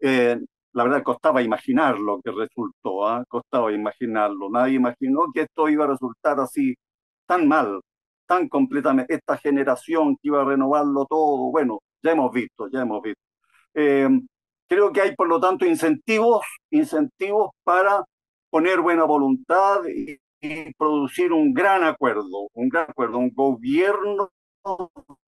Eh, 0.00 0.38
la 0.72 0.84
verdad 0.84 1.02
costaba 1.02 1.42
imaginar 1.42 1.98
lo 1.98 2.20
que 2.22 2.30
resultó, 2.30 3.06
¿ah? 3.06 3.24
costaba 3.28 3.72
imaginarlo. 3.72 4.50
Nadie 4.50 4.74
imaginó 4.76 5.26
que 5.34 5.42
esto 5.42 5.68
iba 5.68 5.84
a 5.84 5.88
resultar 5.88 6.38
así, 6.40 6.74
tan 7.26 7.48
mal, 7.48 7.80
tan 8.26 8.48
completamente, 8.48 9.14
esta 9.14 9.36
generación 9.38 10.14
que 10.16 10.28
iba 10.28 10.42
a 10.42 10.44
renovarlo 10.44 11.06
todo. 11.06 11.50
Bueno, 11.50 11.80
ya 12.02 12.12
hemos 12.12 12.32
visto, 12.32 12.68
ya 12.68 12.82
hemos 12.82 13.02
visto. 13.02 13.20
Eh, 13.74 14.08
creo 14.68 14.92
que 14.92 15.00
hay, 15.02 15.14
por 15.16 15.28
lo 15.28 15.40
tanto, 15.40 15.66
incentivos, 15.66 16.44
incentivos 16.70 17.50
para 17.64 18.04
poner 18.50 18.80
buena 18.80 19.04
voluntad 19.04 19.80
y, 19.86 20.18
producir 20.78 21.34
un 21.34 21.52
gran 21.52 21.84
acuerdo, 21.84 22.48
un 22.54 22.70
gran 22.70 22.86
acuerdo, 22.88 23.18
un 23.18 23.30
gobierno 23.30 24.30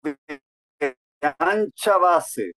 de 0.03 0.96
ancha 1.40 1.98
base, 1.98 2.53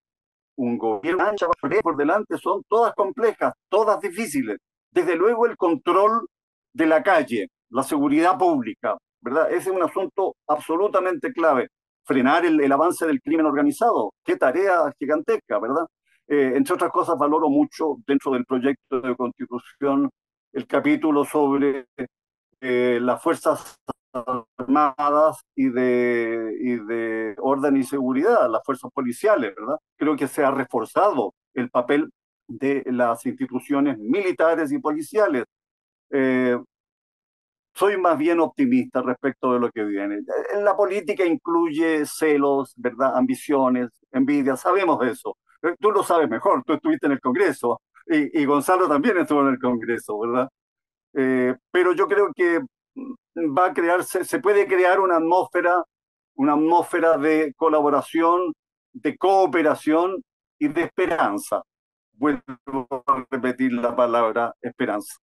un 0.56 0.78
gobierno 0.78 1.26
ancha 1.26 1.48
por 1.82 1.98
delante 1.98 2.38
son 2.38 2.62
todas 2.70 2.94
complejas, 2.94 3.52
todas 3.68 4.00
difíciles. 4.00 4.58
Desde 4.91 5.15
luego 5.15 5.48
el 5.48 5.58
control 5.58 6.28
de 6.72 6.86
la 6.86 7.02
calle, 7.02 7.48
la 7.70 7.82
seguridad 7.82 8.38
pública, 8.38 8.96
¿verdad? 9.22 9.50
Ese 9.50 9.70
es 9.72 9.76
un 9.76 9.82
asunto 9.82 10.36
absolutamente 10.48 11.34
clave. 11.34 11.70
Frenar 12.04 12.46
el, 12.46 12.62
el 12.62 12.72
avance 12.72 13.08
del 13.08 13.22
crimen 13.22 13.48
organizado, 13.48 14.13
qué 14.24 14.38
tarea 14.38 14.94
gigantesca, 15.00 15.60
¿verdad? 15.60 15.88
Eh, 16.28 16.54
entre 16.56 16.76
otras 16.76 16.91
cosas, 16.91 17.18
valoro 17.18 17.50
mucho 17.50 17.98
dentro 18.06 18.32
del 18.32 18.46
proyecto 18.46 19.02
de 19.02 19.15
constitución 19.15 20.10
el 20.56 20.68
capítulo 20.68 21.26
sobre 21.26 21.86
eh, 22.62 22.98
las 23.02 23.22
fuerzas 23.22 23.78
armadas 24.58 25.41
y 25.54 25.70
de, 25.70 26.58
y 26.62 26.78
de 26.78 27.36
orden 27.39 27.76
y 27.76 27.84
seguridad, 27.84 28.50
las 28.50 28.63
fuerzas 28.63 28.89
policiales, 28.94 29.54
¿verdad? 29.54 29.78
Creo 29.98 30.15
que 30.15 30.30
se 30.30 30.46
ha 30.46 30.52
reforzado 30.52 31.34
el 31.54 31.70
papel 31.70 32.10
de 32.48 32.84
las 32.86 33.26
instituciones 33.26 33.98
militares 33.98 34.72
y 34.72 34.80
policiales. 34.80 35.44
Eh, 36.12 36.58
soy 37.74 37.98
más 37.98 38.18
bien 38.18 38.39
optimista 38.39 39.02
respecto 39.02 39.52
de 39.54 39.60
lo 39.60 39.70
que 39.70 39.84
viene. 39.84 40.22
La 40.63 40.78
política 40.78 41.26
incluye 41.26 42.06
celos, 42.06 42.72
¿verdad? 42.78 43.18
Ambiciones, 43.18 43.89
envidia, 44.13 44.56
sabemos 44.56 45.06
eso. 45.06 45.36
Eh, 45.63 45.76
tú 45.82 45.91
lo 45.91 46.02
sabes 46.02 46.30
mejor, 46.30 46.63
tú 46.63 46.74
estuviste 46.74 47.08
en 47.08 47.12
el 47.13 47.20
Congreso 47.20 47.82
y, 48.08 48.41
y 48.41 48.46
Gonzalo 48.46 48.88
también 48.88 49.18
estuvo 49.18 49.41
en 49.41 49.54
el 49.54 49.60
Congreso, 49.60 50.20
¿verdad? 50.20 50.50
Eh, 51.13 51.56
pero 51.72 51.94
yo 51.94 52.08
creo 52.08 52.32
que 52.36 52.60
va 53.36 53.68
a 53.68 53.74
crearse, 53.74 54.26
se 54.26 54.39
puede 54.39 54.68
crear 54.68 55.00
una 55.00 55.18
atmósfera, 55.18 55.84
una 56.36 56.54
atmósfera 56.54 57.18
de 57.18 57.54
colaboración, 57.56 58.54
de 58.94 59.18
cooperación 59.18 60.22
y 60.60 60.68
de 60.68 60.84
esperanza. 60.84 61.62
Vuelvo 62.13 62.44
a 63.08 63.26
repetir 63.30 63.74
la 63.74 63.96
palabra 63.96 64.54
esperanza. 64.62 65.15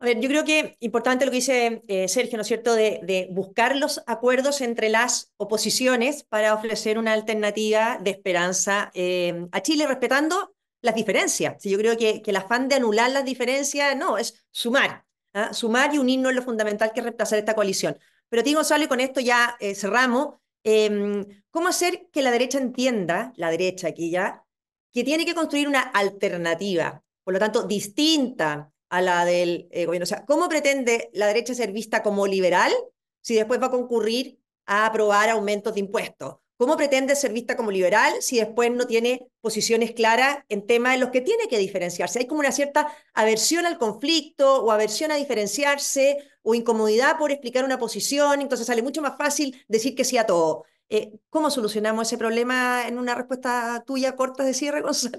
A 0.00 0.06
ver, 0.06 0.18
yo 0.20 0.28
creo 0.28 0.44
que 0.44 0.76
importante 0.80 1.24
lo 1.24 1.30
que 1.30 1.36
dice 1.36 1.84
eh, 1.86 2.08
Sergio, 2.08 2.36
¿no 2.36 2.42
es 2.42 2.48
cierto?, 2.48 2.74
de, 2.74 3.00
de, 3.04 3.28
buscar 3.30 3.76
los 3.76 4.02
acuerdos 4.08 4.60
entre 4.60 4.88
las 4.88 5.32
oposiciones 5.36 6.24
para 6.24 6.54
ofrecer 6.54 6.98
una 6.98 7.12
alternativa 7.12 7.98
de 7.98 8.10
esperanza 8.10 8.90
eh, 8.94 9.46
a 9.52 9.60
Chile, 9.60 9.86
respetando 9.86 10.52
las 10.82 10.94
diferencias. 10.94 11.62
Yo 11.62 11.78
creo 11.78 11.96
que, 11.96 12.22
el 12.24 12.36
afán 12.36 12.68
de 12.68 12.74
anular 12.74 13.10
las 13.10 13.24
diferencias, 13.24 13.96
no, 13.96 14.18
es 14.18 14.44
sumar. 14.50 15.06
¿ah? 15.32 15.54
Sumar 15.54 15.94
y 15.94 15.98
unirnos 15.98 16.30
es 16.30 16.36
lo 16.36 16.42
fundamental 16.42 16.92
que 16.92 17.00
es 17.00 17.04
reemplazar 17.04 17.38
esta 17.38 17.54
coalición. 17.54 17.96
Pero 18.28 18.42
ti, 18.42 18.52
Gonzalo, 18.54 18.84
y 18.84 18.88
con 18.88 19.00
esto 19.00 19.20
ya 19.20 19.56
eh, 19.60 19.74
cerramos, 19.74 20.34
eh, 20.64 21.24
¿cómo 21.50 21.68
hacer 21.68 22.08
que 22.12 22.22
la 22.22 22.30
derecha 22.30 22.58
entienda, 22.58 23.32
la 23.36 23.50
derecha 23.50 23.88
aquí 23.88 24.10
ya, 24.10 24.44
que 24.92 25.04
tiene 25.04 25.24
que 25.24 25.34
construir 25.34 25.68
una 25.68 25.80
alternativa, 25.80 27.02
por 27.24 27.34
lo 27.34 27.40
tanto, 27.40 27.62
distinta 27.62 28.72
a 28.90 29.00
la 29.00 29.24
del 29.24 29.68
eh, 29.70 29.86
gobierno? 29.86 30.04
O 30.04 30.06
sea, 30.06 30.24
¿cómo 30.26 30.48
pretende 30.48 31.10
la 31.14 31.26
derecha 31.28 31.54
ser 31.54 31.72
vista 31.72 32.02
como 32.02 32.26
liberal 32.26 32.72
si 33.20 33.34
después 33.34 33.60
va 33.60 33.66
a 33.66 33.70
concurrir 33.70 34.38
a 34.66 34.86
aprobar 34.86 35.30
aumentos 35.30 35.74
de 35.74 35.80
impuestos? 35.80 36.41
¿Cómo 36.62 36.76
pretende 36.76 37.16
ser 37.16 37.32
vista 37.32 37.56
como 37.56 37.72
liberal 37.72 38.12
si 38.20 38.38
después 38.38 38.70
no 38.70 38.86
tiene 38.86 39.26
posiciones 39.40 39.90
claras 39.90 40.44
en 40.48 40.64
temas 40.64 40.94
en 40.94 41.00
los 41.00 41.10
que 41.10 41.20
tiene 41.20 41.48
que 41.48 41.58
diferenciarse? 41.58 42.20
Hay 42.20 42.28
como 42.28 42.38
una 42.38 42.52
cierta 42.52 42.86
aversión 43.14 43.66
al 43.66 43.78
conflicto 43.78 44.62
o 44.62 44.70
aversión 44.70 45.10
a 45.10 45.16
diferenciarse 45.16 46.18
o 46.42 46.54
incomodidad 46.54 47.18
por 47.18 47.32
explicar 47.32 47.64
una 47.64 47.80
posición, 47.80 48.40
entonces 48.40 48.68
sale 48.68 48.80
mucho 48.80 49.02
más 49.02 49.18
fácil 49.18 49.60
decir 49.66 49.96
que 49.96 50.04
sí 50.04 50.18
a 50.18 50.24
todo. 50.24 50.64
Eh, 50.88 51.18
¿Cómo 51.30 51.50
solucionamos 51.50 52.06
ese 52.06 52.16
problema 52.16 52.86
en 52.86 52.96
una 52.96 53.16
respuesta 53.16 53.82
tuya 53.84 54.14
corta 54.14 54.44
de 54.44 54.54
cierre, 54.54 54.82
Gonzalo? 54.82 55.18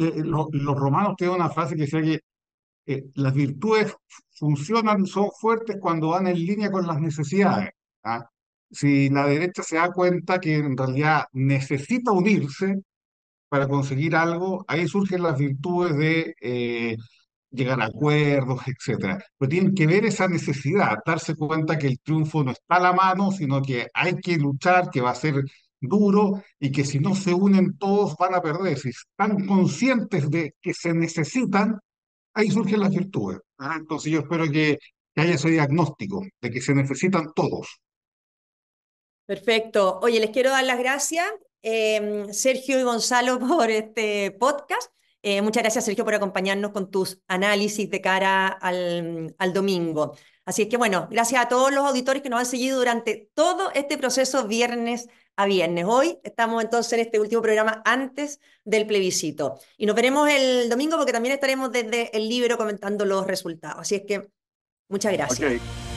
Eh, 0.00 0.12
los, 0.16 0.48
los 0.50 0.76
romanos 0.76 1.14
tienen 1.16 1.36
una 1.36 1.48
frase 1.48 1.76
que 1.76 1.82
decía 1.82 2.02
que 2.02 2.20
eh, 2.86 3.04
las 3.14 3.32
virtudes 3.32 3.94
funcionan, 4.32 5.06
son 5.06 5.30
fuertes 5.30 5.76
cuando 5.80 6.08
van 6.08 6.26
en 6.26 6.44
línea 6.44 6.72
con 6.72 6.88
las 6.88 7.00
necesidades. 7.00 7.70
¿ah? 8.02 8.28
Si 8.70 9.08
la 9.10 9.26
derecha 9.26 9.62
se 9.62 9.76
da 9.76 9.90
cuenta 9.92 10.40
que 10.40 10.56
en 10.56 10.76
realidad 10.76 11.24
necesita 11.32 12.12
unirse 12.12 12.76
para 13.48 13.68
conseguir 13.68 14.16
algo, 14.16 14.64
ahí 14.68 14.88
surgen 14.88 15.22
las 15.22 15.38
virtudes 15.38 15.96
de 15.96 16.34
eh, 16.40 16.96
llegar 17.50 17.80
a 17.80 17.86
acuerdos, 17.86 18.60
etcétera. 18.66 19.18
Pero 19.38 19.48
tienen 19.48 19.74
que 19.74 19.86
ver 19.86 20.04
esa 20.06 20.28
necesidad, 20.28 20.98
darse 21.04 21.34
cuenta 21.34 21.78
que 21.78 21.88
el 21.88 22.00
triunfo 22.00 22.44
no 22.44 22.52
está 22.52 22.76
a 22.76 22.80
la 22.80 22.92
mano, 22.92 23.32
sino 23.32 23.60
que 23.62 23.88
hay 23.94 24.16
que 24.16 24.36
luchar, 24.36 24.90
que 24.90 25.00
va 25.00 25.10
a 25.10 25.14
ser 25.14 25.42
duro 25.80 26.42
y 26.58 26.70
que 26.70 26.84
si 26.84 27.00
no 27.00 27.14
se 27.14 27.34
unen 27.34 27.76
todos 27.78 28.16
van 28.18 28.34
a 28.34 28.42
perder. 28.42 28.78
Si 28.78 28.90
están 28.90 29.46
conscientes 29.46 30.30
de 30.30 30.54
que 30.60 30.74
se 30.74 30.94
necesitan, 30.94 31.78
ahí 32.34 32.50
surgen 32.50 32.80
las 32.80 32.90
virtudes. 32.90 33.40
¿ah? 33.58 33.76
Entonces 33.78 34.12
yo 34.12 34.20
espero 34.20 34.44
que, 34.50 34.78
que 35.14 35.20
haya 35.20 35.34
ese 35.34 35.50
diagnóstico 35.50 36.22
de 36.40 36.50
que 36.50 36.60
se 36.60 36.74
necesitan 36.74 37.32
todos. 37.34 37.80
Perfecto. 39.30 40.00
Oye, 40.02 40.18
les 40.18 40.30
quiero 40.30 40.50
dar 40.50 40.64
las 40.64 40.80
gracias, 40.80 41.24
eh, 41.62 42.26
Sergio 42.32 42.80
y 42.80 42.82
Gonzalo, 42.82 43.38
por 43.38 43.70
este 43.70 44.32
podcast. 44.32 44.92
Eh, 45.22 45.40
muchas 45.40 45.62
gracias, 45.62 45.84
Sergio, 45.84 46.04
por 46.04 46.14
acompañarnos 46.14 46.72
con 46.72 46.90
tus 46.90 47.20
análisis 47.28 47.88
de 47.88 48.00
cara 48.00 48.48
al, 48.48 49.32
al, 49.38 49.52
domingo. 49.52 50.16
Así 50.44 50.62
es 50.62 50.68
que, 50.68 50.76
bueno, 50.76 51.06
gracias 51.12 51.44
a 51.44 51.48
todos 51.48 51.72
los 51.72 51.84
auditores 51.84 52.22
que 52.22 52.28
nos 52.28 52.40
han 52.40 52.46
seguido 52.46 52.78
durante 52.78 53.30
todo 53.32 53.70
este 53.72 53.96
proceso 53.98 54.48
viernes 54.48 55.06
a 55.36 55.46
viernes. 55.46 55.84
Hoy 55.86 56.18
estamos 56.24 56.64
entonces 56.64 56.94
en 56.94 57.00
este 57.00 57.20
último 57.20 57.40
programa 57.40 57.82
antes 57.84 58.40
del 58.64 58.84
plebiscito. 58.84 59.60
Y 59.76 59.86
nos 59.86 59.94
veremos 59.94 60.28
el 60.28 60.68
domingo 60.68 60.96
porque 60.96 61.12
también 61.12 61.34
estaremos 61.34 61.70
desde 61.70 62.16
el 62.16 62.28
libro 62.28 62.58
comentando 62.58 63.04
los 63.04 63.24
resultados. 63.28 63.82
Así 63.82 63.94
es 63.94 64.02
que, 64.08 64.28
muchas 64.88 65.12
gracias. 65.12 65.38
Okay. 65.38 65.89